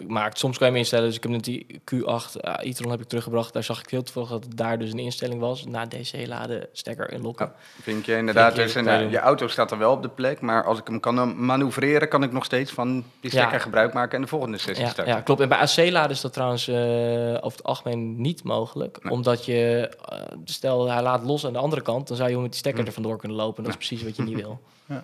[0.06, 0.38] maakt.
[0.38, 1.06] Soms kan je hem instellen.
[1.06, 3.52] Dus ik heb net die Q8 uh, e-tron heb ik teruggebracht.
[3.52, 5.64] Daar zag ik heel toevallig dat daar dus een instelling was.
[5.64, 7.52] Na DC-laden, stekker inlokken.
[7.82, 10.40] Vind je inderdaad, Vind je dus, en, je auto staat er wel op de plek,
[10.40, 13.58] maar als ik hem kan manoeuvreren, kan ik nog steeds van die stekker Ja.
[13.58, 15.14] gebruik maken en de volgende sessie Ja, starten.
[15.14, 15.40] ja, klopt.
[15.40, 18.98] En bij AC-laden is dat trouwens over het algemeen niet mogelijk.
[19.10, 20.18] Omdat je, eh,
[20.58, 22.92] stel hij laat los aan de andere kant, dan zou je met die stekker er
[22.92, 23.62] vandoor kunnen lopen.
[23.62, 24.60] Dat is precies wat je niet wil.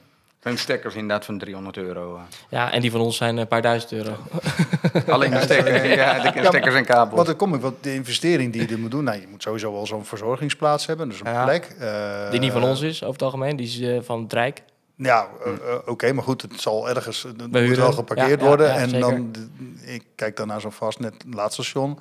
[0.42, 2.16] Zijn stekkers inderdaad van 300 euro.
[2.16, 2.22] eh.
[2.48, 4.16] Ja, en die van ons zijn een paar duizend euro.
[5.07, 7.18] Alleen de stekker, ja, de Ja, stekkers en kabels.
[7.18, 9.42] Wat er kom ik, want de investering die je er moet doen, nou, je moet
[9.42, 11.44] sowieso wel zo'n verzorgingsplaats hebben, dus een Ja.
[11.44, 11.64] plek.
[11.78, 13.57] eh, Die niet van ons is, over het algemeen.
[13.57, 14.62] Die is eh, van het Rijk.
[14.96, 18.44] Ja, eh, eh, oké, maar goed, het zal ergens, het moet wel geparkeerd Ja, ja,
[18.48, 18.66] worden.
[18.68, 19.09] ja, en zeker.
[19.09, 19.30] dan,
[19.84, 21.98] ik kijk dan naar zo'n vastnet laadstation.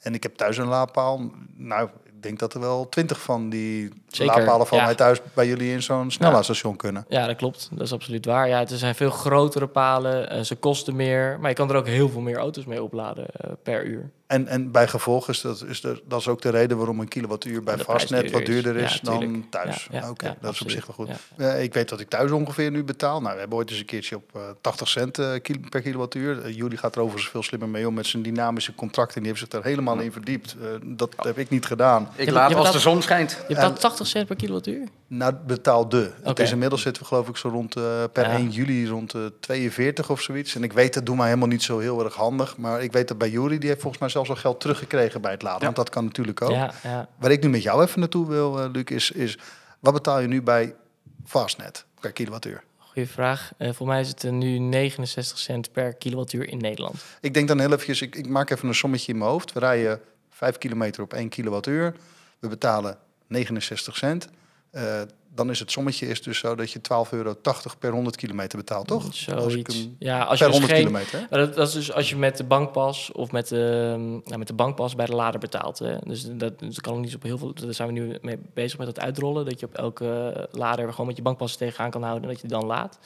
[0.00, 1.30] En ik heb thuis een laadpaal.
[1.56, 1.88] Nou,
[2.22, 4.84] denk dat er wel twintig van die Zeker, laadpalen van ja.
[4.84, 7.04] mij thuis bij jullie in zo'n snellaadstation kunnen.
[7.08, 7.68] Ja, dat klopt.
[7.70, 8.48] Dat is absoluut waar.
[8.48, 10.30] Ja, het zijn veel grotere palen.
[10.30, 11.38] eh, ze kosten meer.
[11.40, 14.10] Maar je kan er ook heel veel meer auto's mee opladen eh, per uur.
[14.32, 17.08] En, en bij gevolg is dat, is er, dat is ook de reden waarom een
[17.08, 18.92] kilowattuur bij De vastnet wat duurder is.
[19.02, 19.88] Ja, dan thuis.
[19.90, 21.08] Ja, ja, Oké, ja, dat is op zich wel goed.
[21.36, 21.46] Ja.
[21.54, 23.20] Eh, ik weet wat ik thuis ongeveer nu betaal.
[23.20, 25.26] Nou, we hebben ooit eens een keertje op eh 80 cent eh,
[25.68, 26.42] per kilowattuur.
[26.42, 29.18] Eh, jullie gaat er overigens veel slimmer mee om met zijn dynamische contracten.
[29.22, 30.56] Die heeft zich er helemaal in verdiept.
[30.62, 32.08] Eh, dat heb ik niet gedaan.
[32.16, 33.30] Ik Je- laat je als de zon schijnt.
[33.48, 34.88] Je betaalt 80 cent per kilowattuur?
[35.06, 36.10] Nou, betaal de.
[36.20, 36.42] Het Oké.
[36.42, 38.36] is inmiddels zitten we geloof ik zo rond eh, per Ja.
[38.36, 40.54] 1 juli rond de 42 of zoiets.
[40.54, 42.56] En ik weet dat doet mij helemaal niet zo heel erg handig.
[42.56, 45.30] Maar ik weet dat bij Jury, die heeft volgens mij zelfs al geld teruggekregen bij
[45.30, 45.58] het laden.
[45.58, 45.64] Ja.
[45.64, 46.50] Want dat kan natuurlijk ook.
[46.50, 47.08] Ja, ja.
[47.18, 49.38] Waar ik nu met jou even naartoe wil, eh, Luc, is, is
[49.80, 50.74] wat betaal je nu bij
[51.24, 52.62] Fastnet per kilowattuur?
[52.78, 53.52] Goeie vraag.
[53.56, 57.04] Eh voor mij is het eh, nu 69 cent per kilowattuur in Nederland.
[57.20, 59.52] Ik denk dan heel eventjes, ik, ik maak even een sommetje in mijn hoofd.
[59.52, 60.00] We rijden
[60.30, 61.94] 5 kilometer op 1 kilowattuur.
[62.38, 64.28] We betalen 69 cent.
[64.70, 65.00] Eh,
[65.34, 67.34] dan is het sommetje is dus zo dat je 12,80 euro
[67.78, 69.04] per 100 kilometer betaalt, toch?
[69.04, 69.74] Als ik Zoiets.
[69.76, 71.26] hem- Ja, als je per dus 100 geen, kilometer.
[71.30, 74.52] dat, dat is dus als je met de bankpas of met de, nou, met de
[74.54, 75.78] bankpas bij de lader betaalt.
[75.78, 75.96] Hè.
[76.04, 77.54] Dus dat, dat kan niet op heel veel.
[77.54, 79.44] Daar zijn we nu mee bezig met het uitrollen.
[79.44, 82.48] Dat je op elke lader gewoon met je bankpas tegenaan kan houden en dat je
[82.48, 82.98] die dan laat.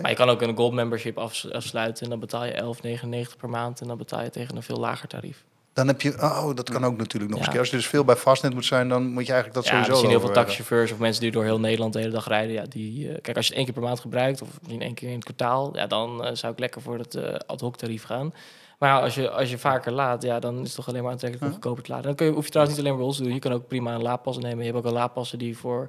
[0.00, 3.48] Maar je kan ook een gold membership afs- afsluiten en dan betaal je 11,99 per
[3.50, 5.44] maand en dan betaal je tegen een veel lager tarief.
[5.72, 7.50] Dan heb je, oh, dat kan ook natuurlijk nog eens.
[7.50, 7.58] Keer.
[7.58, 9.92] Als je dus veel bij Fastnet moet zijn, dan moet je eigenlijk dat ja, sowieso
[9.92, 12.52] er zien heel veel taxichauffeurs of mensen die door heel Nederland de hele dag rijden.
[12.54, 14.94] Ja, die, eh, kijk, als je het één keer per maand gebruikt of misschien één
[14.94, 17.76] keer in het kwartaal, ja, dan eh, zou ik lekker voor het eh, ad hoc
[17.76, 18.34] tarief gaan.
[18.78, 21.46] Maar als je, als je vaker laat, ja, dan is het toch alleen maar aantrekkelijk
[21.46, 22.06] om goedkoper te laden.
[22.06, 23.34] Dan kun je, hoef je trouwens niet alleen maar bij ons te doen.
[23.34, 24.58] Je kan ook prima een laadpas nemen.
[24.58, 25.88] Je hebt ook al laadpassen die voor...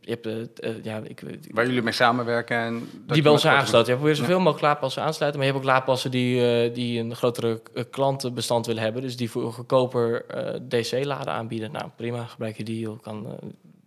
[0.00, 2.56] je hebt, eh, eh, ja, ik, Waar jullie mee samenwerken.
[2.56, 3.92] En die je bij ons aangesloten.
[3.92, 5.40] Je probeert zoveel mogelijk laadpassen aansluiten.
[5.40, 9.02] Maar je hebt ook laadpassen die, eh, die een grotere klantenbestand willen hebben.
[9.02, 11.72] Dus die voor goedkoper eh, DC-laden aanbieden.
[11.72, 12.24] Nou, prima.
[12.24, 12.78] Gebruik je die.
[12.78, 13.02] joh.
[13.02, 13.38] Kan,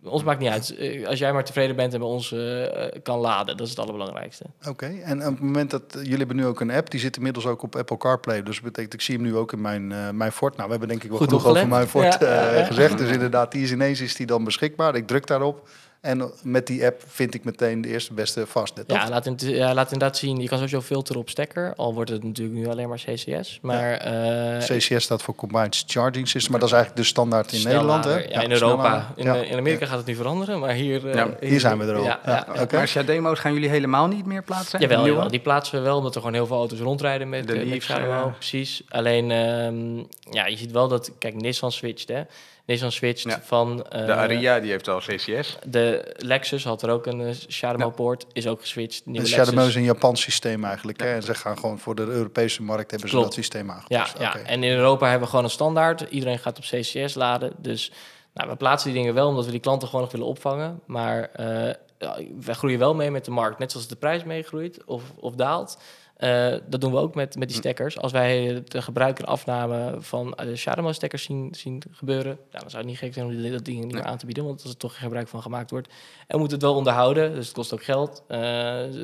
[0.08, 0.76] ons maakt niet uit.
[0.76, 3.56] Eh, Als jij maar tevreden bent en bij ons eh, eh, kan laden.
[3.56, 4.44] Dat is het allerbelangrijkste.
[4.68, 7.46] Oké, en op het moment dat jullie hebben nu ook een app, die zit inmiddels
[7.46, 8.42] ook op Apple CarPlay.
[8.42, 10.52] Dus dat betekent, ik zie hem nu ook in mijn, eh, mijn Ford.
[10.56, 12.64] Nou, we hebben denk ik wel Goed genoeg over mijn Ford Ja, ja, ja.
[12.64, 12.98] gezegd.
[12.98, 14.94] Dus inderdaad, die is ineens is die dan beschikbaar.
[14.94, 15.68] Ik druk daarop
[16.08, 18.88] En met die app vind ik meteen de eerste beste Fastnet.
[18.88, 18.96] toch?
[18.98, 20.40] Ja laat, in, ja, laat inderdaad zien.
[20.40, 21.72] Je kan sowieso filteren op stekker.
[21.76, 23.58] Al wordt het natuurlijk nu alleen maar CCS.
[23.62, 27.62] Maar eh, CCS staat voor Combined Charging System, maar dat is eigenlijk de standaard in
[27.62, 28.04] Nederland.
[28.04, 28.10] Hè?
[28.18, 28.82] Ja, in Europa.
[28.82, 29.06] snellader.
[29.16, 29.36] In, Ja.
[29.36, 31.08] eh, in Amerika gaat het nu veranderen, maar hier...
[31.08, 32.02] eh, Ja, hier zijn we er al.
[32.02, 32.76] Ja, Ja, ja, oké.
[32.76, 34.80] Maar Shademo's gaan jullie helemaal niet meer plaatsen?
[34.80, 37.54] Jawel, jawel, die plaatsen we wel, omdat er gewoon heel veel auto's rondrijden met De
[37.54, 38.26] met ja.
[38.26, 38.82] precies.
[38.88, 39.96] Alleen, ehm,
[40.34, 42.22] ja, je ziet wel dat, kijk, Nissan switcht, hè.
[42.68, 43.40] Nissan switcht Ja.
[43.44, 43.86] van...
[43.88, 45.56] eh, De Aria, die heeft al CCS.
[45.66, 49.02] De Lexus had er ook een uh, Shademo-poort, is ook geswitcht.
[49.04, 49.66] De Lexus.
[49.66, 51.00] is een Japans systeem eigenlijk.
[51.00, 51.14] Hè?
[51.14, 54.18] En ze gaan gewoon voor de Europese markt hebben ze dat systeem Ja, aangepast.
[54.18, 54.38] ja, Oké.
[54.38, 56.00] en in Europa hebben we gewoon een standaard.
[56.10, 57.52] Iedereen gaat op CCS laden.
[57.58, 57.92] Dus
[58.34, 60.80] nou, we plaatsen die dingen wel omdat we die klanten gewoon nog willen opvangen.
[60.86, 63.58] Maar eh ja, wij groeien wel mee met de markt.
[63.58, 65.78] Net zoals de prijs meegroeit of, of daalt.
[66.18, 67.98] Eh, dat doen we ook met, met die stekkers.
[67.98, 72.70] Als wij de gebruiker afname van eh, de Shademo stekkers zien, zien gebeuren, nou, dan
[72.70, 74.62] zou het niet gek zijn om die- dat ding niet meer aan te bieden, want
[74.62, 75.86] als er toch geen gebruik van gemaakt wordt.
[75.88, 75.94] En
[76.26, 78.22] we moeten het wel onderhouden, dus het kost ook geld.
[78.28, 78.38] Eh,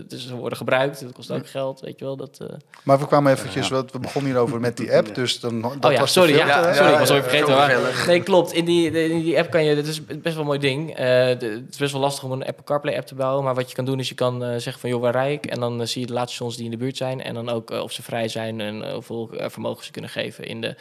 [0.08, 2.16] dus ze worden gebruikt, het kost ook geld, weet je wel.
[2.16, 2.46] Dat, eh,
[2.82, 5.14] Maar we kwamen eventjes, want we begonnen hierover met die app.
[5.14, 7.54] Dus dan, dat oh ja, was sorry, ja, filter, sorry, ik was ja, alweer vergeten.
[7.54, 8.52] maar- nee, klopt.
[8.52, 10.94] In die, in die app kan je, dit is best wel een mooi ding.
[10.96, 13.44] Eh, het is best wel lastig om een Apple CarPlay app te bouwen.
[13.44, 15.46] Maar wat je kan doen is je kan eh, zeggen van, joh, waar rij ik?
[15.46, 17.02] En dan zie je de laatste stations die in de buurt zijn.
[17.05, 20.11] En dan ook eh, of ze vrij zijn en eh, hoeveel eh, vermogen ze kunnen
[20.11, 20.76] geven in de,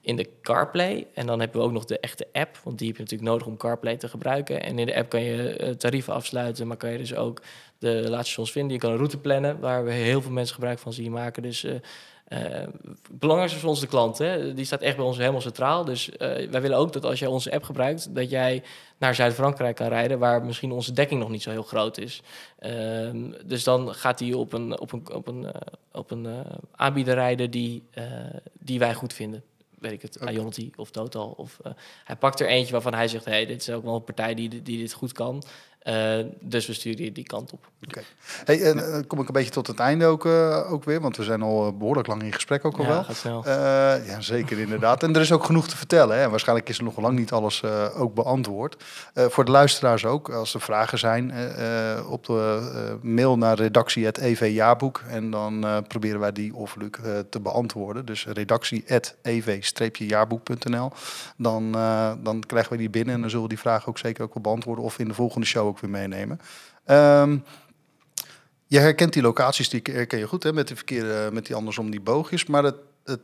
[0.00, 1.06] in de CarPlay.
[1.14, 3.46] En dan hebben we ook nog de echte app, want die heb je natuurlijk nodig
[3.46, 4.62] om CarPlay te gebruiken.
[4.62, 7.42] En in de app kan je tarieven afsluiten, maar kan je dus ook
[7.78, 8.72] de laatste stations vinden.
[8.72, 11.42] Je kan een route plannen, waar we heel veel mensen gebruik van zien maken.
[11.42, 11.66] Dus
[13.10, 14.18] belangrijkste is voor ons de klant.
[14.18, 14.54] Hè?
[14.54, 15.84] Die staat echt bij ons helemaal centraal.
[15.84, 18.62] Dus eh, wij willen ook dat als jij onze app gebruikt, dat jij
[18.98, 22.22] naar Zuid-Frankrijk kan rijden, waar misschien onze dekking nog niet zo heel groot is.
[22.58, 25.60] Ehm, dus dan gaat hij op een, op een, op een, eh,
[25.92, 26.40] op een eh,
[26.74, 28.04] aanbieder rijden die, eh,
[28.52, 29.42] die wij goed vinden.
[29.78, 30.30] Weet ik het, Oké.
[30.30, 31.34] Ionity of Total.
[31.36, 31.72] Of, eh,
[32.04, 34.62] hij pakt er eentje waarvan hij zegt, hey, dit is ook wel een partij die,
[34.62, 35.42] die dit goed kan.
[35.78, 37.66] Eh, dus we sturen die, kant op.
[38.44, 41.16] Hey, en eh, kom ik een beetje tot het einde ook, eh, ook weer, want
[41.16, 43.04] we zijn al eh, behoorlijk lang in gesprek ook al Ja, wel.
[43.04, 43.48] gaat snel.
[43.48, 45.02] Ja, zeker inderdaad.
[45.02, 46.16] En er is ook genoeg te vertellen.
[46.16, 46.22] Hè.
[46.22, 47.62] En waarschijnlijk is er nog lang niet alles
[47.96, 48.84] ook beantwoord.
[49.14, 51.32] Voor de luisteraars ook, als er vragen zijn,
[52.08, 55.02] op de mail naar redactie.evjaarboek.
[55.08, 56.90] En dan proberen wij die of Luc
[57.30, 58.06] te beantwoorden.
[58.06, 60.90] Dus redactie.ev-jaarboek.nl.
[61.36, 61.72] Dan,
[62.22, 64.42] dan krijgen we die binnen en dan zullen we die vragen ook zeker ook wel
[64.42, 64.84] beantwoorden.
[64.84, 66.40] Of in de volgende show ook weer meenemen.
[66.84, 67.38] Ehm,
[68.66, 71.90] je herkent die locaties, die herken je goed, hè, met die verkeerde, met die andersom
[71.90, 72.46] die boogjes.
[72.46, 73.20] Maar het, het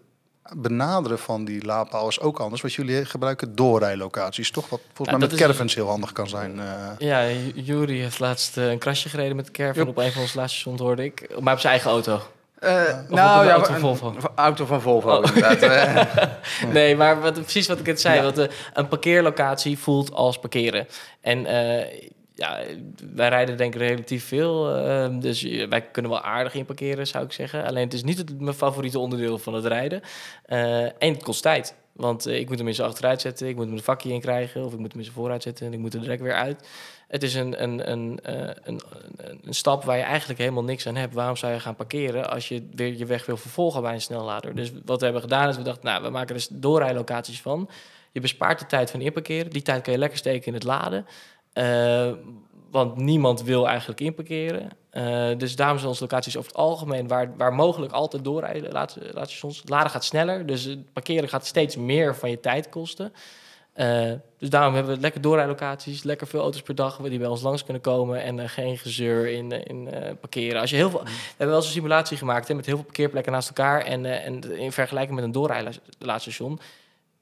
[0.57, 2.63] benaderen van die laadpaal is ook anders.
[2.63, 4.69] Want jullie gebruiken doorrijlocaties, toch?
[4.69, 6.61] Wat volgens Ja, mij met is- caravans heel handig kan zijn.
[6.61, 6.91] eh.
[6.99, 9.97] Ja, Ju- Jury heeft laatst eh, een krasje gereden met de caravan Yep.
[9.97, 11.41] op een van onze laatste stations, hoorde ik.
[11.41, 12.21] Maar op zijn eigen auto.
[12.59, 12.71] Eh,
[13.09, 14.09] nou een ja, auto van Volvo.
[14.09, 15.25] een auto van Volvo, Oh.
[15.35, 16.19] inderdaad.
[16.73, 18.17] Nee, maar wat, precies wat ik het zei.
[18.17, 18.23] Ja.
[18.33, 20.87] Want, een parkeerlocatie voelt als parkeren.
[21.21, 22.61] En eh, ja,
[23.15, 24.77] wij rijden denk ik relatief veel.
[24.77, 27.65] eh, dus wij kunnen wel aardig in parkeren, zou ik zeggen.
[27.65, 30.01] Alleen het is niet het, mijn favoriete onderdeel van het rijden.
[30.45, 31.75] Eh, en het kost tijd.
[31.95, 34.65] Want eh, ik moet hem in achteruit zetten, ik moet hem een vakje in krijgen...
[34.65, 36.69] of ik moet hem in vooruit zetten en ik moet er direct weer uit.
[37.09, 38.21] Het is een, een, eh, een,
[38.65, 38.81] een,
[39.45, 41.15] een stap waar je eigenlijk helemaal niks aan hebt.
[41.15, 44.55] Waarom zou je gaan parkeren als je weer je weg wil vervolgen bij een snellader?
[44.55, 47.71] Dus wat we hebben gedaan is, we dachten, nou, we maken dus doorrijlocaties van.
[48.13, 49.51] Je bespaart de tijd van inparkeren.
[49.51, 51.07] Die tijd kan je lekker steken in het laden.
[51.55, 52.13] Eh,
[52.71, 54.71] want niemand wil eigenlijk inparkeren.
[54.91, 57.09] Eh, dus daarom zijn onze locaties over het algemeen...
[57.09, 59.33] waar, waar mogelijk altijd doorrijden, laat, laat.
[59.41, 63.13] Het laden gaat sneller, dus het parkeren gaat steeds meer van je tijd kosten.
[63.73, 67.43] Eh, dus daarom hebben we lekker doorrijlocaties, lekker veel auto's per dag die bij ons
[67.43, 69.89] langs kunnen komen en geen gezeur in, in
[70.21, 70.61] parkeren.
[70.61, 72.85] Als je heel veel, we hebben wel eens een simulatie gemaakt hè, met heel veel
[72.85, 76.61] parkeerplekken naast elkaar en, en in vergelijking met een doorrijlaadstation.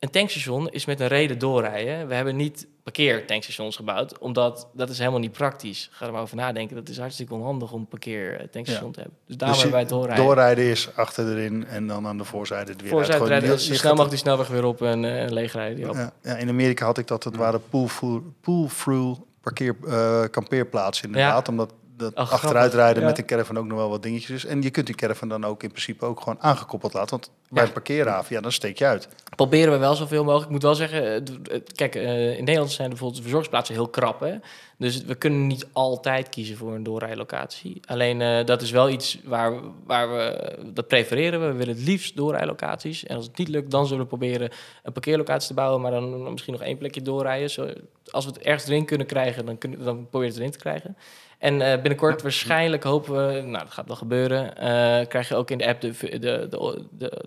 [0.02, 2.08] Een tankstation is met een reden doorrijden.
[2.08, 5.88] We hebben niet parkeertankstations gebouwd, omdat dat is helemaal niet praktisch.
[5.92, 6.76] Ga er maar over nadenken.
[6.76, 8.92] Dat is hartstikke onhandig om een parkeertankstation Ja.
[8.92, 9.18] te hebben.
[9.26, 10.24] Dus daarom Dus wij het doorrijden.
[10.24, 13.30] Doorrijden is achter erin en dan aan de voorzijde het weer Voorzijde uit.
[13.30, 15.88] rijden, zo je snel mogelijk die snelweg weer op en, eh, en leegrijden.
[15.90, 15.94] op.
[15.96, 21.06] Ja, ja, in Amerika had ik dat, het waren pull-through pull through parkeer, eh, kampeerplaatsen
[21.06, 21.48] inderdaad.
[21.48, 21.72] Omdat
[22.02, 22.42] dat Oh, grappig.
[22.42, 23.08] achteruit rijden Ja.
[23.08, 24.44] met een caravan ook nog wel wat dingetjes is.
[24.44, 27.10] En je kunt die caravan dan ook in principe ook gewoon aangekoppeld laten.
[27.10, 29.08] Want bij een parkeerhaven, ja, dan steek je uit.
[29.36, 30.44] Proberen we wel zoveel mogelijk.
[30.46, 31.16] Ik moet wel zeggen, eh,
[31.56, 34.20] eh, kijk, eh, in Nederland zijn bijvoorbeeld de verzorgingsplaatsen heel krap.
[34.20, 34.34] Hè?
[34.78, 37.80] Dus we kunnen niet altijd kiezen voor een doorrijlocatie.
[37.86, 39.52] Alleen dat is wel iets waar,
[39.86, 41.46] waar we, dat prefereren we.
[41.46, 43.04] We willen het liefst doorrijlocaties.
[43.04, 44.50] En als het niet lukt, dan zullen we proberen
[44.82, 45.80] een parkeerlocatie te bouwen.
[45.80, 47.50] Maar dan misschien nog één plekje doorrijden.
[47.50, 47.68] Zo,
[48.10, 50.58] als we het ergens erin kunnen krijgen, dan, kunnen, dan proberen we het erin te
[50.58, 50.96] krijgen.
[51.42, 55.50] En eh, binnenkort waarschijnlijk hopen we, nou dat gaat wel gebeuren, eh, krijg je ook
[55.50, 57.24] in de app de, de, de, de,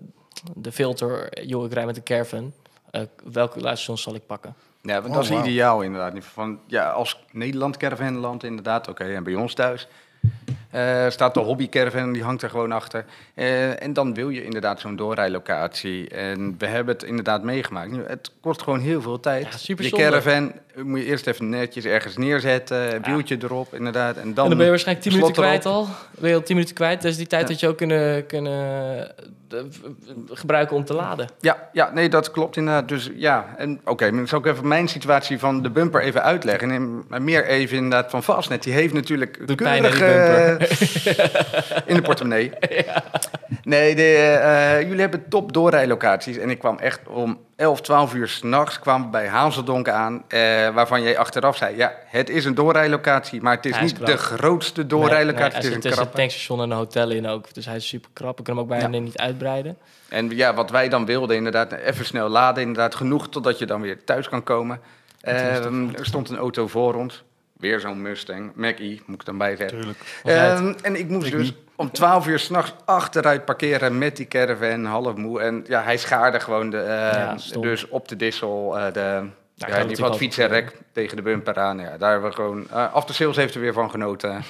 [0.54, 2.52] de filter, joh, ik rij met een caravan.
[2.90, 3.00] eh,
[3.32, 4.54] welke laadstations zal ik pakken.
[4.82, 5.44] Ja, want Oh, dat is wauw.
[5.44, 6.12] ideaal inderdaad.
[6.24, 9.88] Van, ja, als Nederland caravanland inderdaad, oké, en bij ons thuis
[10.70, 13.04] eh, staat de hobby caravan, die hangt er gewoon achter.
[13.34, 16.08] Eh, en dan wil je inderdaad zo'n doorrijlocatie.
[16.08, 17.90] En we hebben het inderdaad meegemaakt.
[17.90, 19.44] Nu, het kost gewoon heel veel tijd.
[19.44, 20.04] Ja, super je zonde.
[20.04, 20.52] caravan
[20.84, 24.16] moet je eerst even netjes ergens neerzetten, een wieltje erop inderdaad.
[24.16, 25.88] En dan, en dan ben je waarschijnlijk 10 minuten kwijt al.
[26.18, 27.02] Ben je al 10 minuten kwijt.
[27.02, 27.48] Dus die tijd Ja.
[27.48, 29.16] dat je ook kunnen, kunnen
[29.50, 29.58] eh,
[30.30, 31.28] gebruiken om te laden.
[31.40, 32.88] Ja, ja, nee, dat klopt inderdaad.
[32.88, 36.22] Dus ja, en oké, maar ik zal ook even mijn situatie van de bumper even
[36.22, 36.70] uitleggen.
[36.70, 38.62] En maar meer even inderdaad van Fastnet.
[38.62, 40.50] Die heeft natuurlijk Doet pijn, die eh,
[41.90, 42.52] in de portemonnee.
[43.62, 46.36] Nee, de, eh, jullie hebben top doorrijlocaties.
[46.36, 50.24] En ik kwam echt om 11, 12 uur s'nachts kwam bij Hazeldonk aan.
[50.28, 50.40] eh,
[50.74, 53.42] waarvan jij achteraf zei, ja, het is een doorrijlocatie.
[53.42, 55.62] Maar het is Hij niet de grootste doorrijlocatie.
[55.62, 56.16] nee, het is een krappe.
[56.16, 57.54] tankstation en een hotel in ook.
[57.54, 58.38] Dus hij is super krap.
[58.38, 58.98] Ik kan hem ook bijna Ja.
[59.00, 59.76] niet uitbreiden.
[60.08, 62.62] En ja, wat wij dan wilden, inderdaad, even snel laden.
[62.62, 64.80] Inderdaad, genoeg totdat je dan weer thuis kan komen.
[65.20, 67.24] Ehm, er stond een auto voor ons.
[67.58, 69.76] Weer zo'n Mustang, Mach-E, moet ik dan bijzetten.
[69.78, 69.98] Tuurlijk.
[70.24, 71.56] Ehm, en ik moest Ik dus niet.
[71.76, 75.40] om 12 uur s'nachts achteruit parkeren met die caravan, half moe.
[75.40, 77.62] En ja, hij schaarde gewoon de, eh, Ja, stom.
[77.62, 79.00] dus op de dissel, eh, de,
[79.54, 81.78] ja, natuurlijk het fietsenrek tegen de bumper aan.
[81.78, 84.42] Ja, daar hebben we gewoon, uh, After Sales heeft er weer van genoten.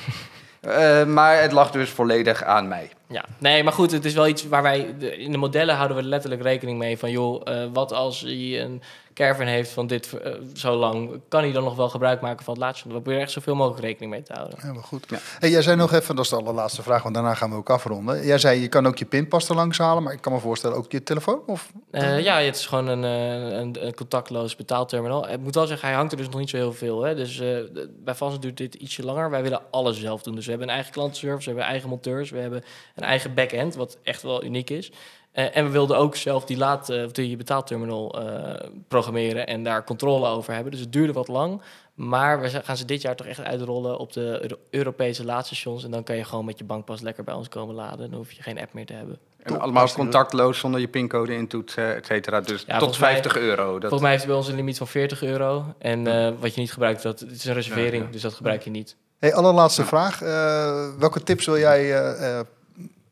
[0.61, 2.91] Eh, maar het lag dus volledig aan mij.
[3.09, 4.79] Ja, nee, maar goed, het is wel iets waar wij...
[4.99, 7.11] in de modellen houden we letterlijk rekening mee van...
[7.11, 7.43] joh,
[7.73, 8.83] wat als hij een
[9.17, 11.21] caravan heeft van dit eh, zo lang...
[11.29, 12.87] kan hij dan nog wel gebruik maken van het laatste?
[12.87, 14.59] We proberen echt zoveel mogelijk rekening mee te houden.
[14.63, 15.05] Ja, wel goed.
[15.09, 15.19] Ja.
[15.39, 17.71] Hey, jij zei nog even, dat is de allerlaatste vraag, want daarna gaan we ook
[17.71, 18.27] afronden.
[18.27, 20.77] Jij zei, je kan ook je pinpas er langs halen, maar ik kan me voorstellen
[20.77, 21.41] ook je telefoon?
[21.47, 21.73] Of?
[21.91, 25.29] Eh, ja, het is gewoon een, eh, een, een contactloos betaalterminal.
[25.29, 27.03] Ik moet wel zeggen, hij hangt er dus nog niet zo heel veel.
[27.03, 27.15] Hè?
[27.15, 29.31] Dus eh, de- bij Vast duurt dit ietsje langer.
[29.31, 30.35] Wij willen alles zelf doen.
[30.35, 32.65] Dus we hebben een eigen klantenservice, we hebben eigen monteurs, we hebben
[32.95, 34.93] een eigen back-end, wat echt wel uniek is.
[35.37, 39.63] Eh, en we wilden ook zelf die, laad, eh, of die betaalterminal eh, programmeren en
[39.65, 40.73] daar controle over hebben.
[40.73, 41.61] Dus het duurde wat lang.
[41.95, 45.85] Maar we gaan ze dit jaar toch echt uitrollen op de Euro- Europese laadstations.
[45.85, 48.11] En dan kan je gewoon met je bankpas lekker bij ons komen laden.
[48.11, 49.19] Dan hoef je geen app meer te hebben.
[49.43, 52.41] En Top, allemaal contactloos zonder je pincode intoetsen, et cetera.
[52.41, 53.73] Dus Ja, tot volgens mij- 50 euro.
[53.73, 55.65] Dat, Volgens mij heeft hij bij ons een limiet van 40 euro.
[55.79, 58.13] En eh, wat je niet gebruikt, dat, het is een reservering, Ja, ja.
[58.13, 58.97] dus dat gebruik je niet.
[59.19, 60.23] Hey, allerlaatste vraag.
[60.23, 62.47] Eh, welke tips wil jij eh, eh,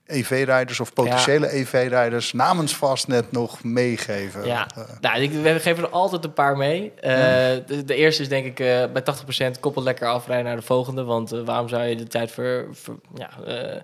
[0.07, 4.47] EV-rijders of potentiële EV-rijders namens Fastnet nog meegeven?
[4.47, 4.67] Ja,
[5.01, 6.93] nou, ik, we geven er altijd een paar mee.
[7.01, 7.11] Eh,
[7.67, 9.03] de, de eerste is denk ik eh, bij
[9.57, 11.05] 80% koppel lekker afrijden naar de volgende.
[11.05, 13.81] Want waarom zou je de tijd voor, voor ja, eh,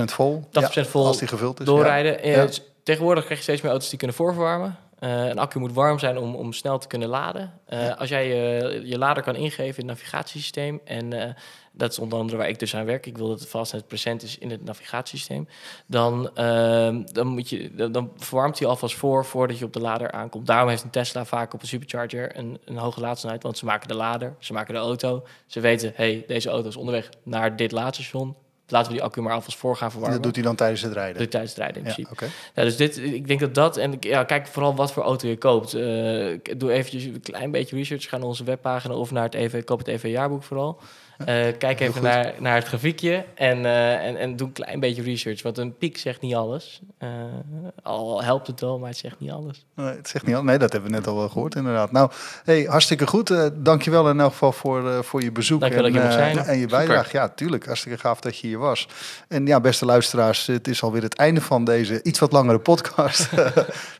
[0.00, 0.48] 80% vol.
[0.50, 1.66] 80% vol Als die gevuld is.
[1.66, 2.28] doorrijden?
[2.28, 2.48] Ja.
[2.82, 4.76] Tegenwoordig krijg je steeds meer auto's die kunnen voorverwarmen.
[4.98, 7.52] Een accu moet warm zijn om, om snel te kunnen laden.
[7.98, 10.80] Als jij je, je lader kan ingeven in het navigatiesysteem...
[10.84, 11.36] en
[11.76, 13.06] dat is onder andere waar ik dus aan werk...
[13.06, 15.48] ik wil dat het Fastnet present is in het navigatiesysteem...
[15.86, 19.80] dan, ehm, dan, moet je, dan, dan verwarmt hij alvast voor voordat je op de
[19.80, 20.46] lader aankomt.
[20.46, 23.42] Daarom heeft een Tesla vaak op een supercharger een, een hoge laadsnelheid...
[23.42, 25.24] want ze maken de lader, ze maken de auto.
[25.46, 28.36] Ze weten, hey, deze auto is onderweg naar dit laadstation...
[28.68, 30.22] Laten we die accu maar alvast voor gaan En verwarmen.
[30.22, 31.30] dat doet hij dan tijdens het rijden.
[31.30, 32.26] Tijdens het rijden in ja, principe.
[32.54, 35.38] Ja, dus dit, ik denk dat dat, en ja, kijk vooral wat voor auto je
[35.38, 35.74] koopt.
[35.74, 39.64] Ik doe eventjes een klein beetje research, ga naar onze webpagina of naar het EV,
[39.64, 40.80] koop het EV-jaarboek vooral.
[41.18, 45.02] Eh, kijk even naar, naar het grafiekje en, eh, en, en doe een klein beetje
[45.02, 46.80] research, want een piek zegt niet alles.
[46.98, 47.08] Eh,
[47.82, 49.66] al helpt het wel, maar het zegt niet alles.
[49.74, 50.44] Nee, het zegt niet al.
[50.44, 51.92] Nee, dat hebben we net al wel gehoord, inderdaad.
[51.92, 52.10] Nou,
[52.44, 53.30] hey, hartstikke goed.
[53.30, 56.14] Eh dankjewel in elk geval voor, eh, voor je bezoek Dankjewel en, dat je eh,
[56.14, 56.38] zijn.
[56.38, 56.76] en je Super.
[56.76, 57.16] bijdrage.
[57.16, 57.66] Ja, tuurlijk.
[57.66, 58.88] Hartstikke gaaf dat je hier was.
[59.28, 63.28] En ja, beste luisteraars, het is alweer het einde van deze iets wat langere podcast.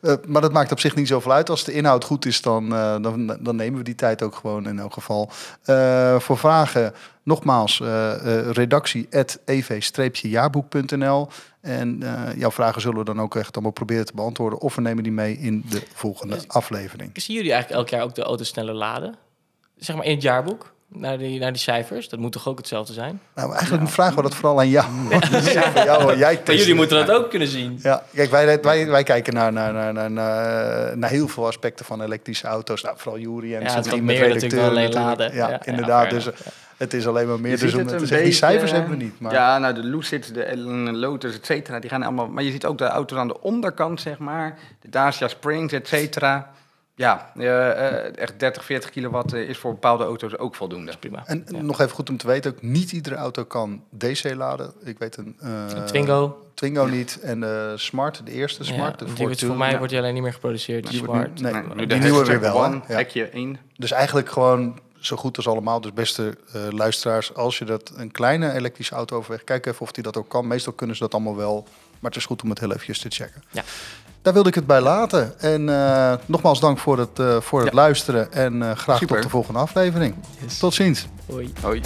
[0.00, 1.50] Eh, maar dat maakt op zich niet zoveel uit.
[1.50, 4.68] Als de inhoud goed is, dan, eh, dan, dan nemen we die tijd ook gewoon
[4.68, 5.30] in elk geval.
[5.62, 9.08] Eh, voor vragen, nogmaals, eh eh redactie
[9.44, 11.28] ev-jaarboek.nl.
[11.60, 14.60] En eh, jouw vragen zullen we dan ook echt allemaal proberen te beantwoorden.
[14.60, 17.10] Of we nemen die mee in de volgende aflevering.
[17.14, 19.14] Zien jullie eigenlijk elk jaar ook de auto's sneller laden?
[19.76, 22.08] Zeg maar in het jaarboek, naar die, naar die cijfers.
[22.08, 23.20] Dat moet toch ook hetzelfde zijn?
[23.34, 24.86] Nou, eigenlijk vragen we dat vooral aan jou.
[25.54, 26.16] Ja, van jou hoor.
[26.16, 27.78] jij Maar jullie moeten dat ook kunnen zien.
[27.82, 31.84] Ja, kijk, wij, wij, wij kijken naar, naar, naar, naar, naar, naar heel veel aspecten
[31.84, 32.82] van elektrische auto's.
[32.82, 35.34] Nou, vooral Jury en Ja, zijn het is team met alleen laden.
[35.34, 36.10] Ja, Ja, ja, inderdaad.
[36.10, 36.28] dus
[36.76, 37.50] het is alleen maar meer.
[37.58, 39.20] Dus ziet om het te zeggen, die cijfers eh, hebben we niet.
[39.20, 40.56] Maar Ja, nou, de Lucid, de
[40.92, 42.28] Lotus, et cetera, die gaan allemaal...
[42.28, 44.58] Maar je ziet ook de auto's aan de onderkant, zeg maar.
[44.80, 46.50] De Dacia Springs, et cetera.
[46.96, 47.70] Ja, eh,
[48.06, 50.92] eh, echt 30, 40 kilowatt eh, is voor bepaalde auto's ook voldoende.
[51.00, 51.22] Prima.
[51.26, 51.60] en Ja.
[51.62, 54.72] nog even goed om te weten, ook niet iedere auto kan DC laden.
[54.84, 55.36] Ik weet een...
[55.40, 56.38] eh, Een Twingo.
[56.54, 57.18] Twingo niet.
[57.22, 59.00] En de Smart, de eerste Smart.
[59.00, 59.76] Ja, de die wordt, voor mij ja.
[59.76, 60.90] wordt die alleen niet meer geproduceerd.
[60.90, 61.40] Die smart.
[61.40, 62.64] nu- nee, Nee, die nieuwe weer wel?
[62.64, 62.94] One, Ja.
[62.94, 63.58] hekje 1.
[63.76, 65.80] Dus eigenlijk gewoon zo goed als allemaal.
[65.80, 69.92] Dus beste eh, luisteraars, als je dat een kleine elektrische auto overweegt, kijk even of
[69.92, 70.46] die dat ook kan.
[70.46, 71.62] Meestal kunnen ze dat allemaal wel,
[72.00, 73.42] maar het is goed om het heel eventjes te checken.
[73.50, 73.62] Ja.
[74.24, 75.40] Daar wilde ik het bij laten.
[75.40, 77.74] En eh, nogmaals dank voor het, eh, voor het Ja.
[77.74, 78.32] luisteren.
[78.32, 79.14] En eh, graag Super.
[79.14, 80.14] tot de volgende aflevering.
[80.42, 80.58] Yes.
[80.58, 81.06] Tot ziens.
[81.26, 81.52] Hoi.
[81.62, 81.80] Hoi.